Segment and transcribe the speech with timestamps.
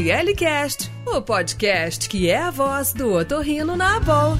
[0.00, 4.38] ORL Cast, o podcast que é a voz do otorrino na Abol.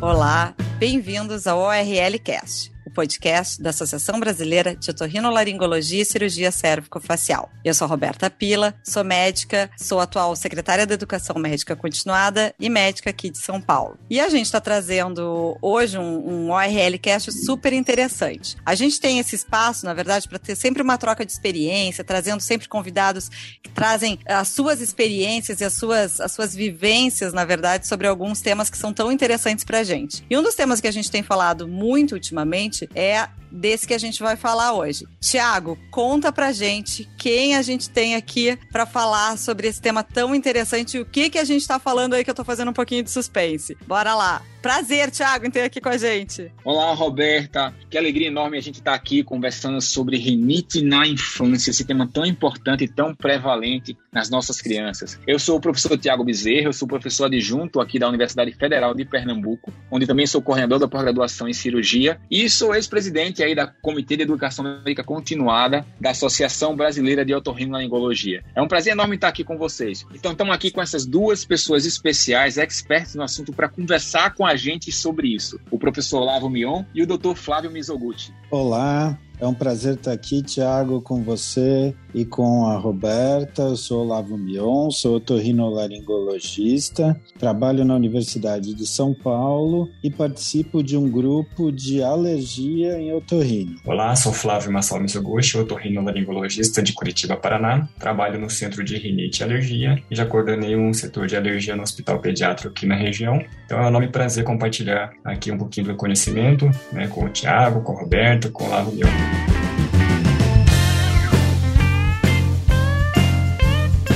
[0.00, 7.50] Olá, bem-vindos ao ORL Cast o podcast da Associação Brasileira de Otorrinolaringologia e Cirurgia Cérvico-Facial.
[7.64, 13.08] Eu sou Roberta Pila, sou médica, sou atual secretária da Educação Médica Continuada e médica
[13.08, 13.98] aqui de São Paulo.
[14.10, 18.54] E a gente está trazendo hoje um, um ORL Cast super interessante.
[18.66, 22.42] A gente tem esse espaço, na verdade, para ter sempre uma troca de experiência, trazendo
[22.42, 23.30] sempre convidados
[23.62, 28.42] que trazem as suas experiências e as suas, as suas vivências, na verdade, sobre alguns
[28.42, 30.22] temas que são tão interessantes para gente.
[30.28, 33.98] E um dos temas que a gente tem falado muito ultimamente é desse que a
[33.98, 35.06] gente vai falar hoje.
[35.20, 40.34] Tiago, conta pra gente quem a gente tem aqui para falar sobre esse tema tão
[40.34, 42.74] interessante e o que que a gente tá falando aí que eu tô fazendo um
[42.74, 43.76] pouquinho de suspense.
[43.86, 44.42] Bora lá.
[44.60, 46.52] Prazer, Thiago, em ter aqui com a gente.
[46.62, 47.74] Olá, Roberta.
[47.88, 52.06] Que alegria enorme a gente estar tá aqui conversando sobre rinite na infância, esse tema
[52.06, 55.18] tão importante e tão prevalente nas nossas crianças.
[55.26, 59.06] Eu sou o professor Tiago Bezerra, eu sou professor adjunto aqui da Universidade Federal de
[59.06, 64.16] Pernambuco, onde também sou coordenador da pós-graduação em cirurgia e sou ex-presidente aí da Comitê
[64.16, 68.44] de Educação Médica Continuada da Associação Brasileira de Otorrinolaringologia.
[68.54, 70.06] É um prazer enorme estar aqui com vocês.
[70.14, 74.56] Então, estamos aqui com essas duas pessoas especiais, expertos no assunto, para conversar com a
[74.56, 75.60] gente sobre isso.
[75.70, 78.32] O professor Lavo Mion e o doutor Flávio Mizoguchi.
[78.50, 83.62] Olá, é um prazer estar aqui, Tiago, com você e com a Roberta.
[83.62, 90.96] Eu sou Olavo Mion, sou otorrinolaringologista, trabalho na Universidade de São Paulo e participo de
[90.96, 93.76] um grupo de alergia em otorrino.
[93.86, 97.88] Olá, sou Flávio Massal Mizoguchi, otorrinolaringologista de Curitiba, Paraná.
[97.98, 101.82] Trabalho no Centro de Rinite e Alergia e já coordenei um setor de alergia no
[101.82, 103.42] Hospital Pediátrico aqui na região.
[103.64, 107.82] Então é um enorme prazer compartilhar aqui um pouquinho do conhecimento né, com o Tiago,
[107.82, 109.29] com a Roberta, com o Olavo Mion.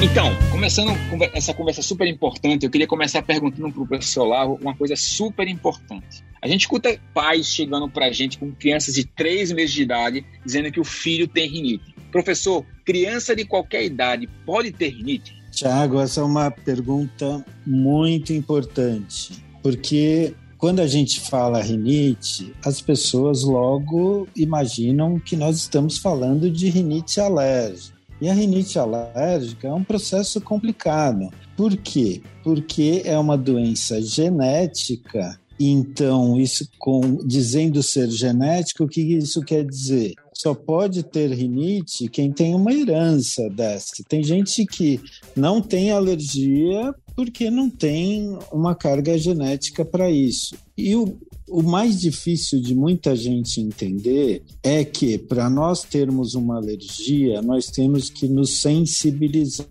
[0.02, 0.92] Então, começando
[1.32, 5.48] essa conversa super importante, eu queria começar perguntando para o professor Lavo uma coisa super
[5.48, 6.22] importante.
[6.40, 10.24] A gente escuta pais chegando para a gente com crianças de 3 meses de idade
[10.44, 11.94] dizendo que o filho tem rinite.
[12.12, 15.34] Professor, criança de qualquer idade pode ter rinite?
[15.50, 23.42] Tiago, essa é uma pergunta muito importante, porque quando a gente fala rinite, as pessoas
[23.42, 27.94] logo imaginam que nós estamos falando de rinite alérgica.
[28.18, 31.28] E a rinite alérgica é um processo complicado.
[31.54, 32.22] Por quê?
[32.42, 35.38] Porque é uma doença genética.
[35.60, 40.14] Então, isso com dizendo ser genético, o que isso quer dizer?
[40.32, 44.02] Só pode ter rinite quem tem uma herança dessa.
[44.08, 44.98] Tem gente que
[45.36, 50.56] não tem alergia porque não tem uma carga genética para isso.
[50.76, 51.16] E o,
[51.48, 57.66] o mais difícil de muita gente entender é que, para nós termos uma alergia, nós
[57.66, 59.66] temos que nos sensibilizar.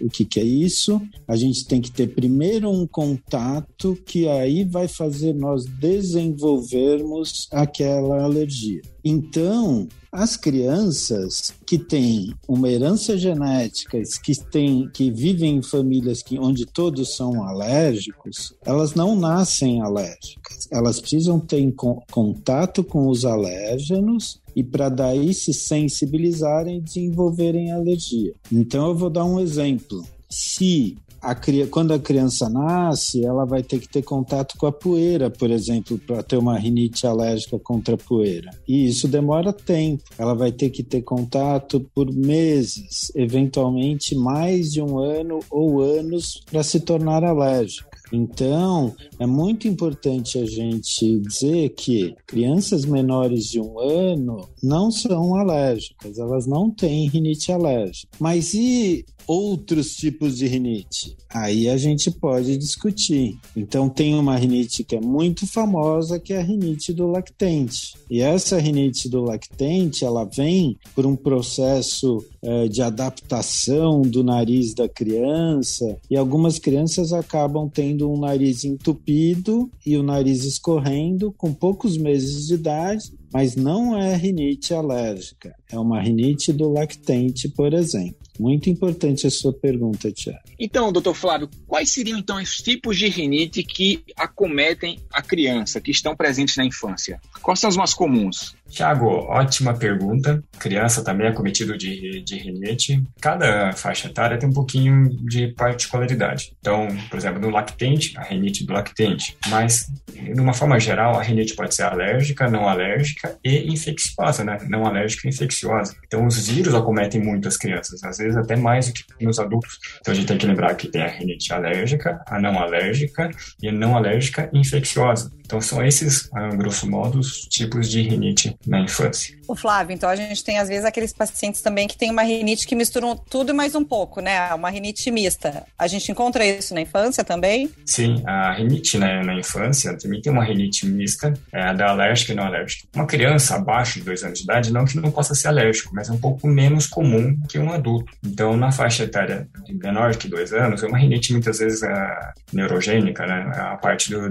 [0.00, 1.00] O que, que é isso?
[1.28, 8.22] A gente tem que ter primeiro um contato que aí vai fazer nós desenvolvermos aquela
[8.22, 8.80] alergia.
[9.04, 16.38] Então, as crianças que têm uma herança genética, que, têm, que vivem em famílias que,
[16.38, 20.66] onde todos são alérgicos, elas não nascem alérgicas.
[20.70, 21.72] Elas precisam ter
[22.10, 28.34] contato com os alérgenos e para daí se sensibilizarem e desenvolverem alergia.
[28.50, 30.04] Então eu vou dar um exemplo.
[30.28, 31.36] Se a,
[31.70, 35.98] quando a criança nasce, ela vai ter que ter contato com a poeira, por exemplo,
[35.98, 38.50] para ter uma rinite alérgica contra a poeira.
[38.66, 40.04] E isso demora tempo.
[40.18, 46.42] Ela vai ter que ter contato por meses, eventualmente mais de um ano ou anos
[46.50, 47.90] para se tornar alérgica.
[48.12, 55.34] Então, é muito importante a gente dizer que crianças menores de um ano não são
[55.36, 58.08] alérgicas, elas não têm rinite alérgica.
[58.18, 61.16] Mas e outros tipos de rinite?
[61.28, 63.38] Aí a gente pode discutir.
[63.56, 67.94] Então, tem uma rinite que é muito famosa, que é a rinite do lactente.
[68.10, 74.74] E essa rinite do lactente, ela vem por um processo é, de adaptação do nariz
[74.74, 81.52] da criança, e algumas crianças acabam tendo um nariz entupido e o nariz escorrendo com
[81.52, 87.72] poucos meses de idade, mas não é rinite alérgica, é uma rinite do lactente, por
[87.72, 88.19] exemplo.
[88.40, 90.40] Muito importante a sua pergunta, Tiago.
[90.58, 95.90] Então, doutor Flávio, quais seriam então os tipos de rinite que acometem a criança, que
[95.90, 97.20] estão presentes na infância?
[97.42, 98.56] Quais são os mais comuns?
[98.70, 100.42] Tiago, ótima pergunta.
[100.58, 103.02] Criança também é cometido de, de rinite.
[103.20, 106.52] Cada faixa etária tem um pouquinho de particularidade.
[106.60, 109.36] Então, por exemplo, no lactente, a rinite do lactente.
[109.48, 114.58] Mas, de uma forma geral, a rinite pode ser alérgica, não alérgica e infecciosa, né?
[114.68, 115.96] Não alérgica e infecciosa.
[116.06, 119.78] Então, os vírus acometem muito as crianças, às vezes até mais do que nos adultos.
[120.00, 123.30] Então, a gente tem que lembrar que tem a rinite alérgica, a não alérgica
[123.60, 125.30] e a não alérgica infecciosa.
[125.50, 129.36] Então, são esses, a grosso modo, os tipos de rinite na infância.
[129.48, 132.68] O Flávio, então a gente tem às vezes aqueles pacientes também que tem uma rinite
[132.68, 134.54] que misturam tudo e mais um pouco, né?
[134.54, 135.64] Uma rinite mista.
[135.76, 137.68] A gente encontra isso na infância também?
[137.84, 142.36] Sim, a rinite né, na infância também tem uma rinite mista, é, da alérgica e
[142.36, 142.86] não alérgica.
[142.94, 146.08] Uma criança abaixo de dois anos de idade, não que não possa ser alérgico, mas
[146.08, 148.12] é um pouco menos comum que um adulto.
[148.24, 153.26] Então, na faixa etária menor que dois anos, é uma rinite muitas vezes é, neurogênica,
[153.26, 153.50] né?
[153.56, 154.30] A parte do,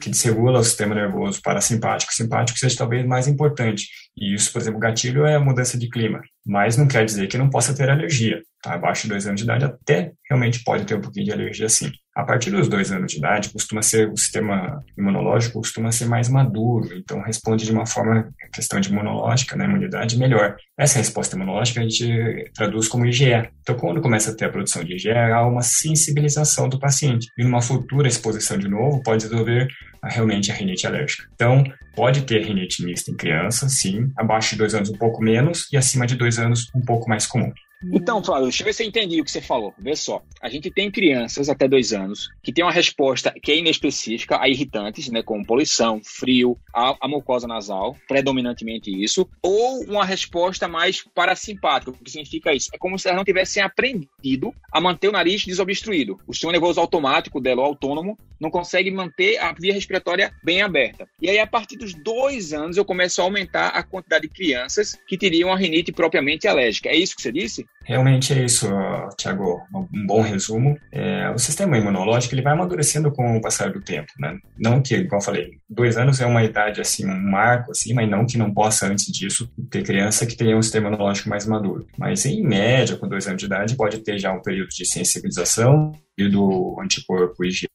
[0.00, 3.88] que desregula o sistema nervoso parasimpático simpático seja talvez mais importante.
[4.16, 7.38] E isso, por exemplo, gatilho é a mudança de clima, mas não quer dizer que
[7.38, 8.42] não possa ter alergia.
[8.62, 8.74] Tá?
[8.74, 11.92] Abaixo de dois anos de idade até realmente pode ter um pouquinho de alergia sim.
[12.16, 16.28] A partir dos dois anos de idade, costuma ser o sistema imunológico costuma ser mais
[16.28, 20.56] maduro, então responde de uma forma, questão de imunológica, né, imunidade melhor.
[20.76, 23.48] Essa resposta imunológica a gente traduz como IgE.
[23.60, 27.28] Então, quando começa a ter a produção de IgE, há uma sensibilização do paciente.
[27.38, 29.68] E numa futura exposição de novo, pode desenvolver
[30.02, 31.28] realmente a rinite alérgica.
[31.34, 31.64] Então,
[31.94, 35.76] pode ter rinite mista em criança, sim, abaixo de dois anos um pouco menos e
[35.76, 37.52] acima de dois anos um pouco mais comum.
[37.84, 39.72] Então, Flávio, deixa eu ver se eu entendi o que você falou.
[39.78, 40.22] Vê só.
[40.42, 44.48] A gente tem crianças até dois anos que têm uma resposta que é inespecífica a
[44.48, 51.04] irritantes, né, como poluição, frio, a, a mucosa nasal, predominantemente isso, ou uma resposta mais
[51.14, 51.92] parasimpática.
[51.92, 52.68] O que significa isso?
[52.74, 56.18] É como se elas não tivessem aprendido a manter o nariz desobstruído.
[56.26, 61.08] O sistema nervoso automático dela, autônomo, não consegue manter a via respiratória bem aberta.
[61.20, 64.96] E aí, a partir dos dois anos, eu começo a aumentar a quantidade de crianças
[65.06, 66.88] que teriam a rinite propriamente alérgica.
[66.88, 67.66] É isso que você disse?
[67.72, 67.77] week.
[67.88, 68.68] Realmente é isso,
[69.16, 69.62] Tiago.
[69.74, 70.78] Um bom resumo.
[70.92, 74.36] É, o sistema imunológico ele vai amadurecendo com o passar do tempo, né?
[74.58, 78.06] Não que, como eu falei, dois anos é uma idade assim, um marco, assim, mas
[78.06, 81.86] não que não possa antes disso ter criança que tenha um sistema imunológico mais maduro.
[81.96, 85.92] Mas em média, com dois anos de idade, pode ter já um período de sensibilização
[86.26, 87.68] do anticorpo IgE,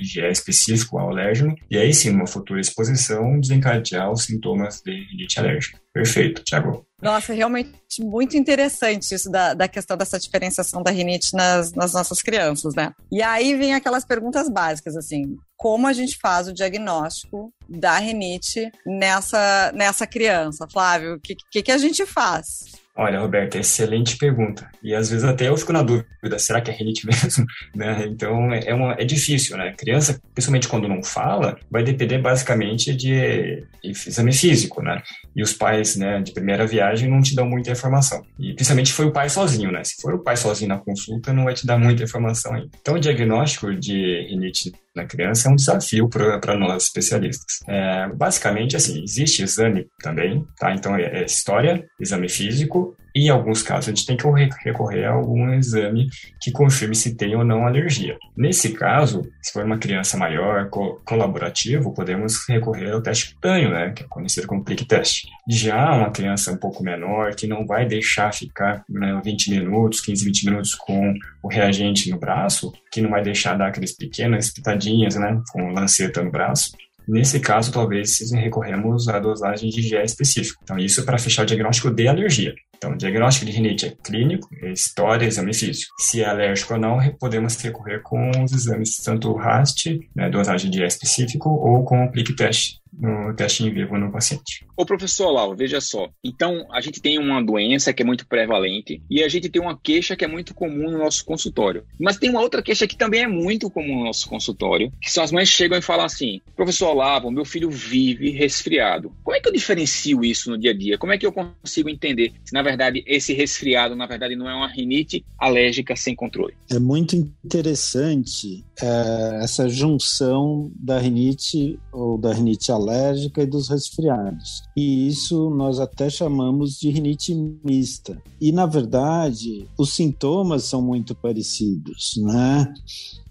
[0.00, 5.40] IgE específico ao alérgeno, e aí sim, uma futura exposição, desencadear os sintomas de rinite
[5.40, 5.80] alérgica.
[5.92, 6.86] Perfeito, Tiago.
[7.02, 12.22] Nossa, realmente muito interessante isso da, da questão dessa diferenciação da rinite nas, nas nossas
[12.22, 12.92] crianças, né?
[13.12, 18.70] E aí vem aquelas perguntas básicas, assim, como a gente faz o diagnóstico da rinite
[18.86, 20.66] nessa, nessa criança?
[20.72, 22.77] Flávio, o que, que, que a gente faz?
[23.00, 24.68] Olha, Roberto, excelente pergunta.
[24.82, 27.46] E às vezes até eu fico na dúvida, será que é rinite mesmo?
[27.72, 28.04] né?
[28.08, 29.72] Então é, uma, é difícil, né?
[29.78, 35.00] Criança, principalmente quando não fala, vai depender basicamente de, exame físico, né?
[35.36, 38.20] E os pais, né, de primeira viagem não te dão muita informação.
[38.36, 39.84] E principalmente foi o pai sozinho, né?
[39.84, 42.70] Se for o pai sozinho na consulta, não vai te dar muita informação ainda.
[42.80, 47.60] Então o diagnóstico de rinite na criança é um desafio para nós especialistas.
[47.68, 50.74] É, basicamente, assim, existe exame também, tá?
[50.74, 54.26] Então é, é história, exame físico em alguns casos a gente tem que
[54.64, 56.08] recorrer a algum exame
[56.40, 58.16] que confirme se tem ou não alergia.
[58.36, 63.90] Nesse caso, se for uma criança maior, co colaborativo, podemos recorrer ao teste cutâneo, né,
[63.90, 65.24] que é conhecido como prick test.
[65.48, 70.24] Já uma criança um pouco menor, que não vai deixar ficar né, 20 minutos, 15,
[70.24, 75.16] 20 minutos com o reagente no braço, que não vai deixar dar aqueles pequenas pitadinhas,
[75.16, 76.72] né, com lanceta no braço,
[77.08, 80.60] Nesse caso, talvez recorremos à dosagem de IgE específico.
[80.62, 82.54] Então, isso é para fechar o diagnóstico de alergia.
[82.78, 85.92] Então, o diagnóstico de rinite é clínico, é história, exame físico.
[85.98, 90.82] Se é alérgico ou não, podemos recorrer com os exames tanto RAST, né, dosagem de
[90.84, 94.66] específico, ou com o click test no teste em vivo no paciente.
[94.76, 96.08] Ô professor Lau, veja só.
[96.24, 99.78] Então, a gente tem uma doença que é muito prevalente e a gente tem uma
[99.78, 101.84] queixa que é muito comum no nosso consultório.
[101.98, 105.22] Mas tem uma outra queixa que também é muito comum no nosso consultório, que são
[105.22, 109.12] as mães chegam e falam assim: professor Olavo, meu filho vive resfriado.
[109.22, 110.98] Como é que eu diferencio isso no dia a dia?
[110.98, 114.54] Como é que eu consigo entender se, na verdade, esse resfriado, na verdade, não é
[114.54, 116.54] uma rinite alérgica sem controle?
[116.70, 124.62] É muito interessante é, essa junção da rinite ou da rinite alérgica e dos resfriados.
[124.76, 127.34] E isso nós até chamamos de rinite
[127.64, 128.20] mista.
[128.40, 132.72] E na verdade, os sintomas são muito parecidos, né?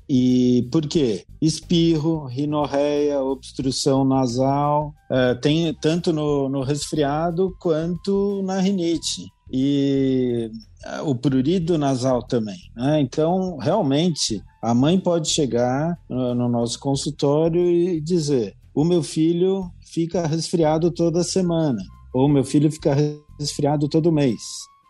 [0.09, 1.25] E por quê?
[1.41, 9.27] Espirro, rinorreia, obstrução nasal, é, tem tanto no, no resfriado quanto na rinite.
[9.51, 10.49] E
[10.85, 12.59] é, o prurido nasal também.
[12.75, 13.01] Né?
[13.01, 19.69] Então, realmente, a mãe pode chegar no, no nosso consultório e dizer: o meu filho
[19.91, 21.81] fica resfriado toda semana.
[22.13, 22.95] ou meu filho fica
[23.39, 24.41] resfriado todo mês.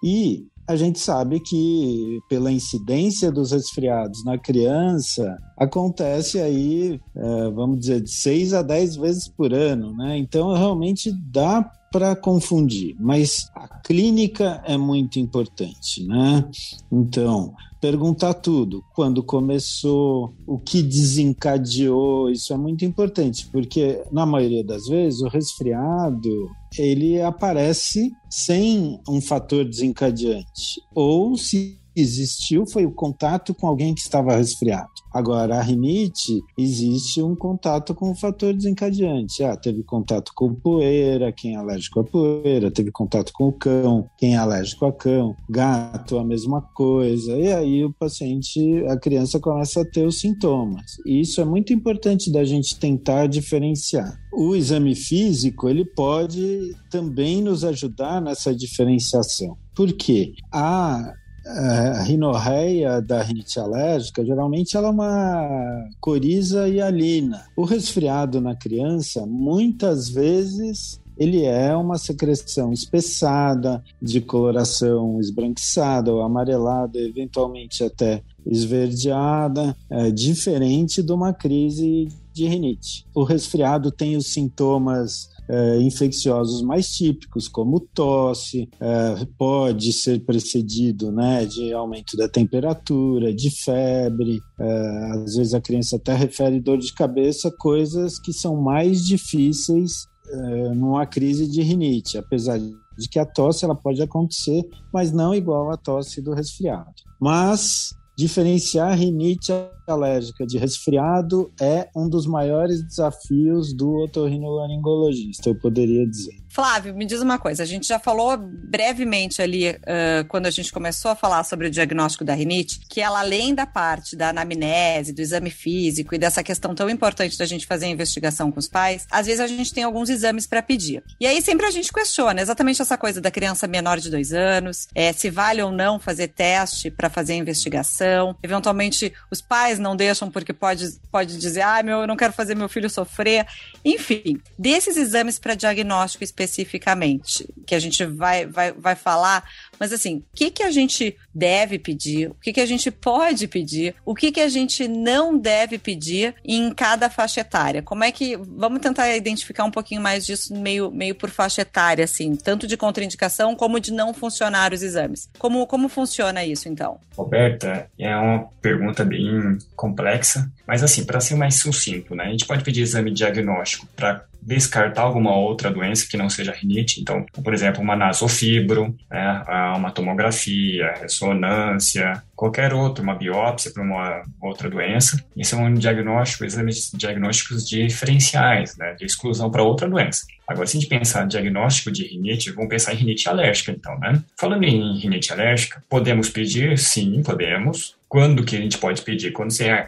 [0.03, 7.79] E a gente sabe que pela incidência dos resfriados na criança acontece aí, é, vamos
[7.79, 10.17] dizer, de 6 a 10 vezes por ano, né?
[10.17, 16.47] Então realmente dá para confundir, mas a clínica é muito importante, né?
[16.91, 24.63] Então, perguntar tudo, quando começou, o que desencadeou, isso é muito importante, porque na maioria
[24.63, 32.91] das vezes o resfriado ele aparece sem um fator desencadeante, ou se existiu foi o
[32.91, 34.89] contato com alguém que estava resfriado.
[35.11, 39.43] Agora, a rinite, existe um contato com o fator desencadeante.
[39.43, 44.07] Ah, teve contato com poeira, quem é alérgico a poeira, teve contato com o cão,
[44.17, 47.35] quem é alérgico a cão, gato, a mesma coisa.
[47.35, 50.97] E aí o paciente, a criança começa a ter os sintomas.
[51.05, 54.19] E isso é muito importante da gente tentar diferenciar.
[54.31, 59.57] O exame físico, ele pode também nos ajudar nessa diferenciação.
[59.73, 60.33] Por quê?
[60.53, 61.13] A
[61.47, 67.45] a rinorreia da rinite alérgica, geralmente ela é uma coriza hialina.
[67.55, 76.21] O resfriado na criança, muitas vezes, ele é uma secreção espessada, de coloração esbranquiçada ou
[76.21, 83.05] amarelada, eventualmente até esverdeada, é, diferente de uma crise de rinite.
[83.15, 91.11] O resfriado tem os sintomas é, infecciosos mais típicos, como tosse, é, pode ser precedido
[91.11, 96.77] né, de aumento da temperatura, de febre, é, às vezes a criança até refere dor
[96.77, 103.19] de cabeça, coisas que são mais difíceis é, numa crise de rinite, apesar de que
[103.19, 106.91] a tosse ela pode acontecer, mas não igual à tosse do resfriado.
[107.19, 109.53] Mas diferenciar rinite
[109.87, 116.35] alérgica de resfriado é um dos maiores desafios do otorrinolaringologista, eu poderia dizer.
[116.49, 117.61] Flávio, me diz uma coisa.
[117.63, 121.69] A gente já falou brevemente ali, uh, quando a gente começou a falar sobre o
[121.69, 126.43] diagnóstico da rinite, que ela, além da parte da anamnese, do exame físico e dessa
[126.43, 129.73] questão tão importante da gente fazer a investigação com os pais, às vezes a gente
[129.73, 131.03] tem alguns exames para pedir.
[131.19, 134.87] E aí sempre a gente questiona exatamente essa coisa da criança menor de dois anos,
[134.95, 138.06] é, se vale ou não fazer teste para fazer a investigação.
[138.43, 142.55] Eventualmente, os pais não deixam porque pode, pode dizer, ah, meu, eu não quero fazer
[142.55, 143.45] meu filho sofrer.
[143.83, 149.43] Enfim, desses exames para diagnóstico especificamente, que a gente vai, vai, vai falar,
[149.79, 153.47] mas assim, o que, que a gente deve pedir, o que, que a gente pode
[153.47, 157.81] pedir, o que, que a gente não deve pedir em cada faixa etária?
[157.81, 158.37] Como é que.
[158.37, 162.77] Vamos tentar identificar um pouquinho mais disso meio, meio por faixa etária, assim, tanto de
[162.77, 165.29] contraindicação como de não funcionar os exames.
[165.37, 166.99] Como, como funciona isso, então?
[167.15, 172.25] Roberta, é uma pergunta bem complexa, mas assim, para ser mais sucinto, né?
[172.25, 177.01] A gente pode pedir exame diagnóstico para descartar alguma outra doença que não seja rinite.
[177.01, 179.43] Então, por exemplo, uma nasofibro, né,
[179.75, 185.21] uma tomografia, ressonância, qualquer outro, uma biópsia para uma outra doença.
[185.35, 190.25] Isso é um diagnóstico, exames diagnósticos diferenciais, né, de exclusão para outra doença.
[190.47, 193.99] Agora, se a gente pensar em diagnóstico de rinite, vamos pensar em rinite alérgica, então,
[193.99, 194.23] né?
[194.39, 196.77] Falando em rinite alérgica, podemos pedir?
[196.77, 197.96] Sim, podemos.
[198.09, 199.31] Quando que a gente pode pedir?
[199.31, 199.87] Quando você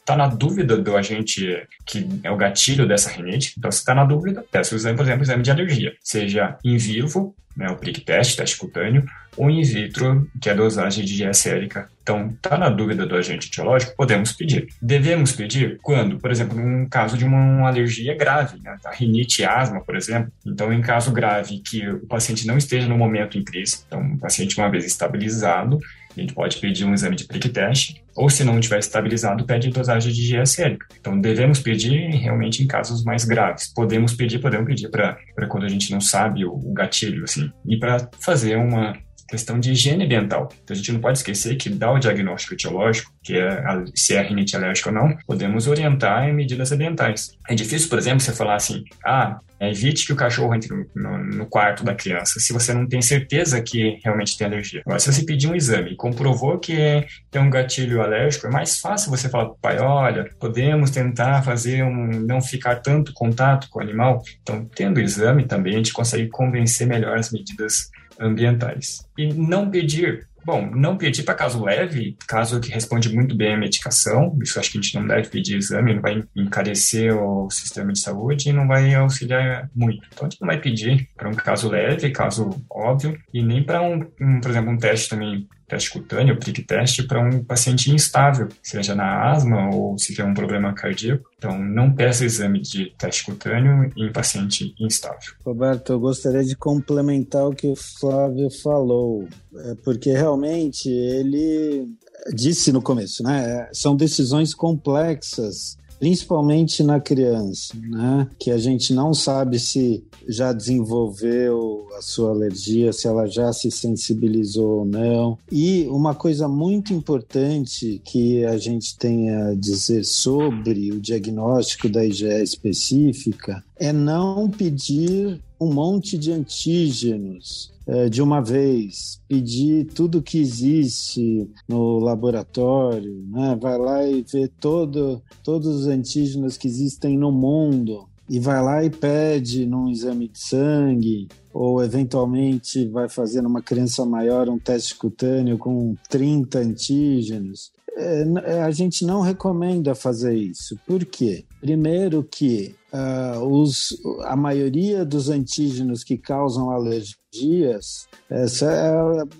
[0.00, 4.04] está na dúvida do agente que é o gatilho dessa rinite, então você está na
[4.04, 7.76] dúvida, peça o exame, por exemplo, o exame de alergia, seja em vivo, né, o
[7.76, 9.04] prick test, teste cutâneo,
[9.36, 11.88] ou in vitro, que é a dosagem de GS sérica.
[12.02, 14.68] Então, está na dúvida do agente etiológico, podemos pedir.
[14.80, 19.44] Devemos pedir quando, por exemplo, num caso de uma alergia grave, né, a rinite e
[19.44, 20.32] asma, por exemplo.
[20.44, 24.18] Então, em caso grave que o paciente não esteja no momento em crise, então, o
[24.18, 25.78] paciente uma vez estabilizado,
[26.16, 29.70] a gente pode pedir um exame de prick test, ou se não estiver estabilizado, pede
[29.70, 30.78] dosagem de GSL.
[31.00, 33.72] Então, devemos pedir realmente em casos mais graves.
[33.74, 35.18] Podemos pedir, podemos pedir para
[35.48, 38.96] quando a gente não sabe o, o gatilho, assim, e para fazer uma
[39.28, 40.48] questão de higiene ambiental.
[40.62, 43.64] Então, a gente não pode esquecer que dá o diagnóstico etiológico, que é
[43.94, 47.32] se é rinite alérgica ou não, podemos orientar em medidas ambientais.
[47.48, 51.46] É difícil, por exemplo, você falar assim, ah, evite que o cachorro entre no, no,
[51.46, 54.82] quarto da criança, se você não tem certeza que realmente tem alergia.
[54.84, 58.80] Agora, se você pedir um exame e comprovou que tem um gatilho alérgico, é mais
[58.80, 63.68] fácil você falar para o pai, olha, podemos tentar fazer um, não ficar tanto contato
[63.70, 64.22] com o animal.
[64.42, 67.90] Então, tendo o exame também, a gente consegue convencer melhor as medidas
[68.20, 69.06] ambientais.
[69.18, 73.56] E não pedir Bom, não pedir para caso leve, caso que responde muito bem a
[73.56, 77.90] medicação, isso acho que a gente não deve pedir exame, não vai encarecer o sistema
[77.90, 80.06] de saúde e não vai auxiliar muito.
[80.12, 83.80] Então a gente não vai pedir para um caso leve, caso óbvio, e nem para
[83.80, 88.48] um, um, por exemplo, um teste também teste cutâneo, prick teste, para um paciente instável,
[88.62, 91.28] seja na asma ou se tiver um problema cardíaco.
[91.38, 95.32] Então, não peça exame de teste cutâneo em paciente instável.
[95.44, 101.86] Roberto, eu gostaria de complementar o que o Flávio falou, é, porque realmente ele
[102.32, 103.68] disse no começo, né?
[103.72, 108.28] São decisões complexas principalmente na criança, né?
[108.38, 113.70] Que a gente não sabe se já desenvolveu a sua alergia, se ela já se
[113.70, 115.38] sensibilizou ou não.
[115.50, 122.04] E uma coisa muito importante que a gente tem a dizer sobre o diagnóstico da
[122.04, 130.22] IgE específica é não pedir um monte de antígenos é, de uma vez, pedir tudo
[130.22, 133.56] que existe no laboratório, né?
[133.60, 138.82] vai lá e vê todo, todos os antígenos que existem no mundo e vai lá
[138.82, 144.96] e pede num exame de sangue ou eventualmente vai fazer numa criança maior um teste
[144.96, 147.70] cutâneo com 30 antígenos.
[147.96, 150.78] É, é, a gente não recomenda fazer isso.
[150.86, 151.44] Por quê?
[151.60, 158.92] Primeiro que uh, os, a maioria dos antígenos que causam alergias, essa é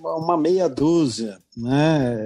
[0.08, 2.16] uma meia dúzia, né?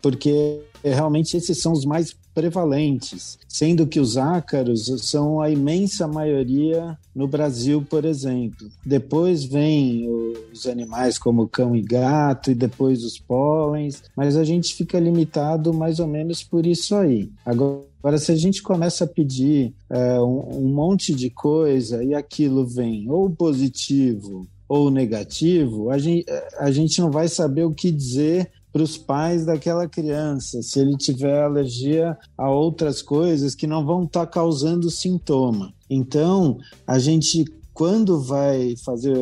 [0.00, 6.98] Porque realmente esses são os mais prevalentes, sendo que os ácaros são a imensa maioria
[7.14, 8.68] no Brasil, por exemplo.
[8.84, 10.06] Depois vem
[10.52, 15.72] os animais como cão e gato, e depois os pólens, mas a gente fica limitado
[15.72, 17.30] mais ou menos por isso aí.
[17.42, 22.14] Agora, Agora, se a gente começa a pedir é, um, um, monte de coisa e
[22.14, 26.24] aquilo vem ou positivo ou negativo, a gente,
[26.56, 30.98] a gente não vai saber o que dizer para os pais daquela criança, se ele
[30.98, 35.72] tiver alergia a outras coisas que não vão estar tá causando sintoma.
[35.88, 39.16] Então, a gente, quando vai fazer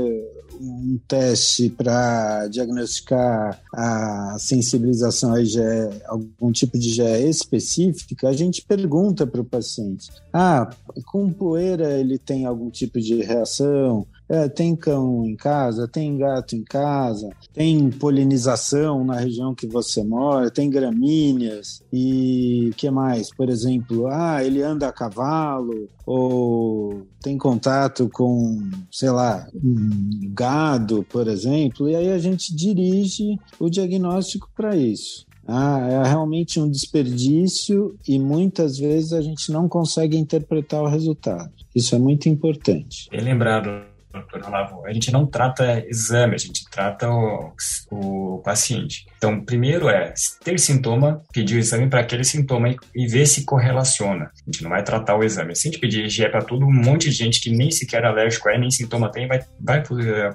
[0.60, 5.60] um teste para diagnosticar a sensibilização a IgE,
[6.06, 10.68] algum tipo de IgE específica, a gente pergunta para o paciente: ah,
[11.06, 14.04] com poeira ele tem algum tipo de reação?
[14.28, 20.02] É, tem cão em casa, tem gato em casa, tem polinização na região que você
[20.02, 23.34] mora, tem gramíneas e que mais?
[23.34, 31.04] Por exemplo, ah, ele anda a cavalo ou tem contato com, sei lá, um gado,
[31.10, 35.26] por exemplo, e aí a gente dirige o diagnóstico para isso.
[35.46, 41.52] Ah, é realmente um desperdício e muitas vezes a gente não consegue interpretar o resultado.
[41.74, 43.08] Isso é muito importante.
[43.10, 47.52] Bem lembrado, doutor Olavo, a gente não trata exame, a gente trata o,
[47.90, 49.06] o paciente.
[49.24, 50.12] Então, primeiro é
[50.44, 54.26] ter sintoma, pedir o exame para aquele sintoma e, ver se correlaciona.
[54.26, 55.56] A gente não vai tratar o exame.
[55.56, 58.50] Se a gente pedir IgE para todo um monte de gente que nem sequer alérgico
[58.50, 59.82] é, nem sintoma tem, vai, vai,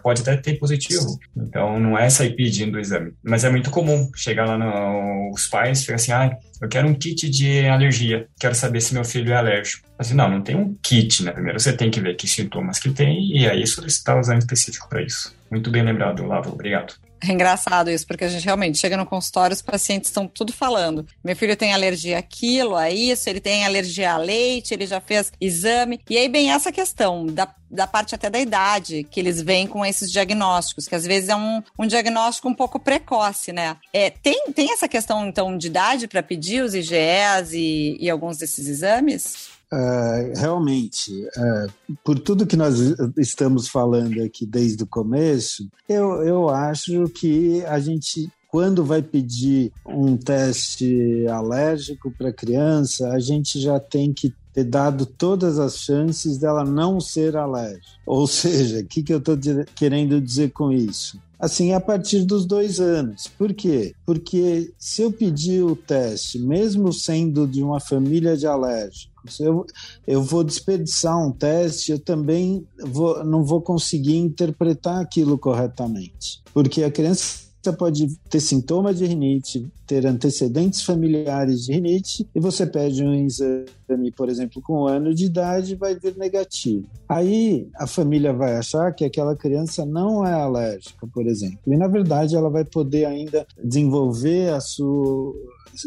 [0.02, 1.20] pode até ter positivo.
[1.38, 3.14] Então, não é sair pedindo o exame.
[3.24, 7.30] Mas é muito comum chegar lá nos pais e assim, ah, eu quero um kit
[7.30, 9.88] de alergia, quero saber se meu filho é alérgico.
[10.00, 11.32] Assim, não, não tem um kit, né?
[11.32, 14.90] Primeiro você tem que ver que sintomas que tem e aí solicitar o exame específico
[14.90, 15.36] para isso.
[15.52, 16.96] Muito bem lembrado, Lavo, obrigado.
[17.22, 21.06] É engraçado isso, porque a gente realmente chega no consultório, os pacientes estão tudo falando.
[21.24, 25.32] Meu filho tem alergia àquilo, a isso, ele tem alergia a leite, ele já fez
[25.40, 26.00] exame.
[26.10, 29.86] E aí, bem, essa questão da, da parte até da idade, que eles vêm com
[29.86, 33.76] esses diagnósticos, que às vezes é um, um diagnóstico um pouco precoce, né?
[33.92, 38.38] É, tem, tem essa questão, então, de idade para pedir os IgEs e, e alguns
[38.38, 39.59] desses exames?
[39.72, 42.80] Uh, realmente, uh, por tudo que nós
[43.18, 49.72] estamos falando aqui desde o começo, eu, eu acho que a gente, quando vai pedir
[49.86, 56.40] um teste alérgico para criança, a gente já tem que ter dado todas as chances
[56.40, 57.86] dela não ser alérgica.
[58.08, 59.38] Ou seja, o que, que eu estou
[59.76, 61.20] querendo dizer com isso?
[61.40, 63.28] assim, a partir dos dois anos.
[63.28, 63.96] Por quê?
[64.06, 69.66] Porque se eu pedir o teste, mesmo sendo de uma família de alérgicos, eu,
[70.08, 76.42] eu vou desperdiçar um teste, eu também vou, não vou conseguir interpretar aquilo corretamente.
[76.54, 82.64] Porque a criança pode ter sintoma de rinite, ter antecedentes familiares de rinite, e você
[82.68, 86.86] pede um exame, por exemplo, com um ano de idade, vai vir negativo.
[87.10, 91.58] Aí a família vai achar que aquela criança não é alérgica, por exemplo.
[91.66, 95.34] E na verdade ela vai poder ainda desenvolver a sua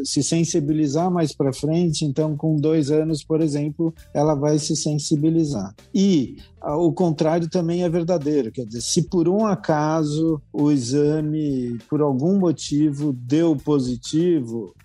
[0.05, 5.75] se sensibilizar mais para frente, então com dois anos, por exemplo, ela vai se sensibilizar.
[5.95, 12.01] E o contrário também é verdadeiro, quer dizer, se por um acaso o exame por
[12.01, 13.92] algum motivo deu positivo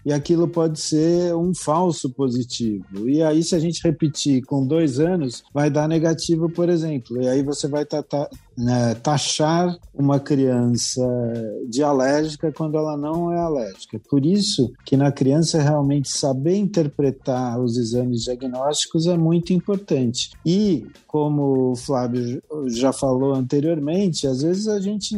[0.06, 3.10] e aquilo pode ser um falso positivo.
[3.10, 7.22] E aí, se a gente repetir com dois anos, vai dar negativo, por exemplo.
[7.22, 7.86] E aí você vai
[8.58, 11.06] né, taxar uma criança
[11.70, 14.00] de alérgica quando ela não é alérgica.
[14.10, 20.32] Por isso que na criança realmente saber interpretar os exames diagnósticos é muito importante.
[20.46, 25.16] E como o Flávio já falou anteriormente, às vezes a gente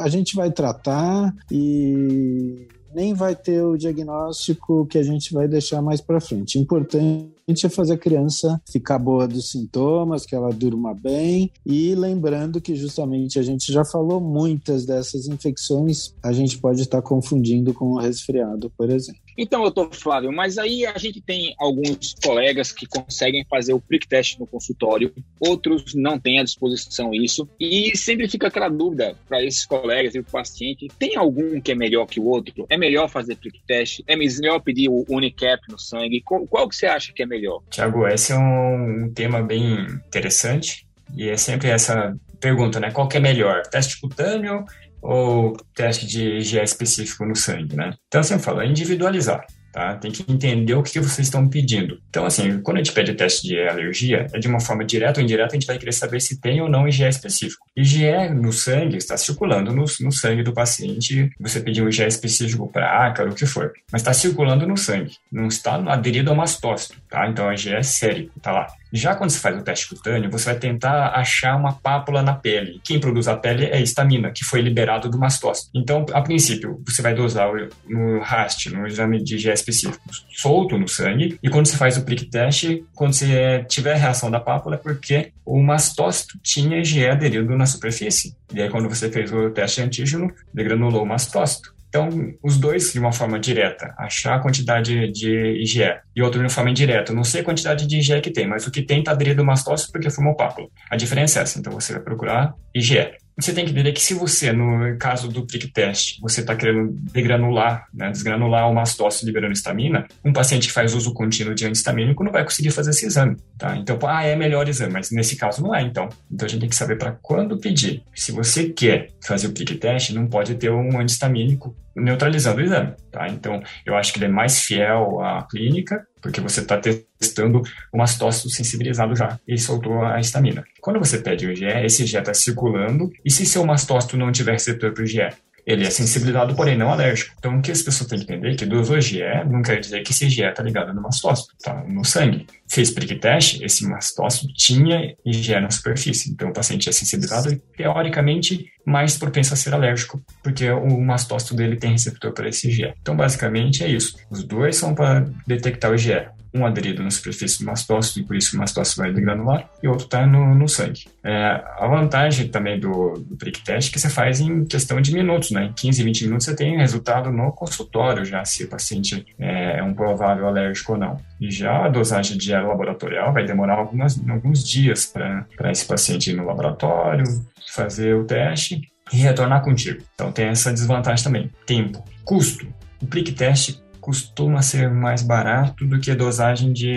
[0.00, 5.80] a gente vai tratar e nem vai ter o diagnóstico que a gente vai deixar
[5.82, 6.58] mais para frente.
[6.58, 7.32] Importante
[7.64, 12.74] é fazer a criança ficar boa dos sintomas, que ela durma bem e lembrando que
[12.74, 17.98] justamente a gente já falou muitas dessas infecções a gente pode estar confundindo com o
[17.98, 19.21] resfriado, por exemplo.
[19.36, 24.06] Então, doutor Flávio, mas aí a gente tem alguns colegas que conseguem fazer o prick
[24.06, 29.42] test no consultório, outros não têm à disposição isso, e sempre fica aquela dúvida para
[29.42, 32.66] esses colegas e o paciente: tem algum que é melhor que o outro?
[32.68, 34.00] É melhor fazer prick test?
[34.06, 36.22] É melhor pedir o Unicap no sangue?
[36.22, 37.62] Qual, que você acha que é melhor?
[37.70, 42.90] Tiago, esse é um, um tema bem interessante e é sempre essa pergunta, né?
[42.90, 43.62] Qual que é melhor?
[43.62, 44.64] Teste cutâneo
[45.02, 47.92] ou teste de IgE específico no sangue, né?
[48.06, 49.44] Então, assim, eu falo, é individualizar.
[49.72, 49.94] Tá?
[49.96, 51.98] Tem que entender o que vocês estão pedindo.
[52.10, 55.24] Então, assim, quando a gente pede teste de alergia, é de uma forma direta ou
[55.24, 57.66] indireta, a gente vai querer saber se tem ou não IgE específico.
[57.74, 63.06] IgE no sangue está circulando no, no sangue do paciente, você pediu IgE específico para
[63.06, 67.26] ácaro, o que for, mas está circulando no sangue, não está aderido ao mastócito, tá?
[67.26, 68.66] Então, a IgE é sérico, tá lá.
[68.92, 72.80] Já quando você faz o teste cutâneo, você vai tentar achar uma pápula na pele.
[72.84, 75.70] Quem produz a pele é a histamina, que foi liberado do mastócito.
[75.74, 77.48] Então, a princípio, você vai dosar
[77.88, 82.04] no RAST, no exame de IgE específico, solto no sangue, e quando você faz o
[82.04, 87.56] prick test, quando você tiver reação da pápula, é porque o mastócito tinha IgE aderido
[87.56, 88.36] na superfície.
[88.54, 91.71] E aí, quando você fez o teste antígeno, degranulou o mastócito.
[91.92, 92.08] Então,
[92.42, 95.82] os dois de uma forma direta, achar a quantidade de IgE
[96.16, 98.66] e outro de uma forma indireta, não sei a quantidade de IgE que tem, mas
[98.66, 100.68] o que tem está aderido ao mastócito porque formou pápula.
[100.90, 103.10] A diferença é essa, então você vai procurar IgE.
[103.38, 106.92] Você tem que entender que se você, no caso do prick test, você está querendo
[107.12, 112.22] degranular, né, desgranular o mastócito liberando histamina, um paciente que faz uso contínuo de antistamínico
[112.22, 113.76] não vai conseguir fazer esse exame, tá?
[113.76, 116.08] Então, ah, é melhor exame, mas nesse caso não é, então.
[116.30, 118.02] Então a gente tem que saber para quando pedir.
[118.14, 122.94] Se você quer fazer o prick test, não pode ter um antistamínico neutralizando o exame,
[123.10, 123.28] tá?
[123.28, 127.98] Então, eu acho que ele é mais fiel à clínica, porque você está testando o
[127.98, 130.64] mastócito sensibilizado já e soltou a histamina.
[130.80, 134.52] Quando você pede o IgE, esse IgE está circulando, e se seu mastócito não tiver
[134.52, 135.28] receptor para o IgE?
[135.66, 137.34] Ele é sensibilizado, porém não alérgico.
[137.38, 140.02] Então, o que as pessoas têm que entender é que dosou IgE não quer dizer
[140.02, 142.46] que esse IgE está ligado no mastócito, tá no sangue.
[142.68, 146.30] Fez prick test, esse mastócito tinha IgE na superfície.
[146.30, 151.54] Então, o paciente é sensibilizado e, teoricamente, mais propenso a ser alérgico, porque o mastócito
[151.54, 152.92] dele tem receptor para esse IgE.
[153.00, 154.16] Então, basicamente, é isso.
[154.30, 158.36] Os dois são para detectar o IgE um aderido na superfície do mastócito, e por
[158.36, 161.06] isso o mastócito vai degranular, e o outro está no, no, sangue.
[161.24, 165.12] É, a vantagem também do, do prick test é que você faz em questão de
[165.12, 165.64] minutos, né?
[165.64, 169.82] Em 15, 20 minutos você tem resultado no consultório já, se o paciente é, é
[169.82, 171.16] um provável alérgico ou não.
[171.40, 176.36] E já a dosagem de laboratorial vai demorar algumas, alguns dias para esse paciente ir
[176.36, 177.24] no laboratório,
[177.72, 178.80] fazer o teste
[179.12, 180.02] e retornar contigo.
[180.14, 181.50] Então tem essa desvantagem também.
[181.66, 182.02] Tempo.
[182.24, 182.66] Custo.
[183.00, 186.92] O prick test costuma ser mais barato do que a dosagem de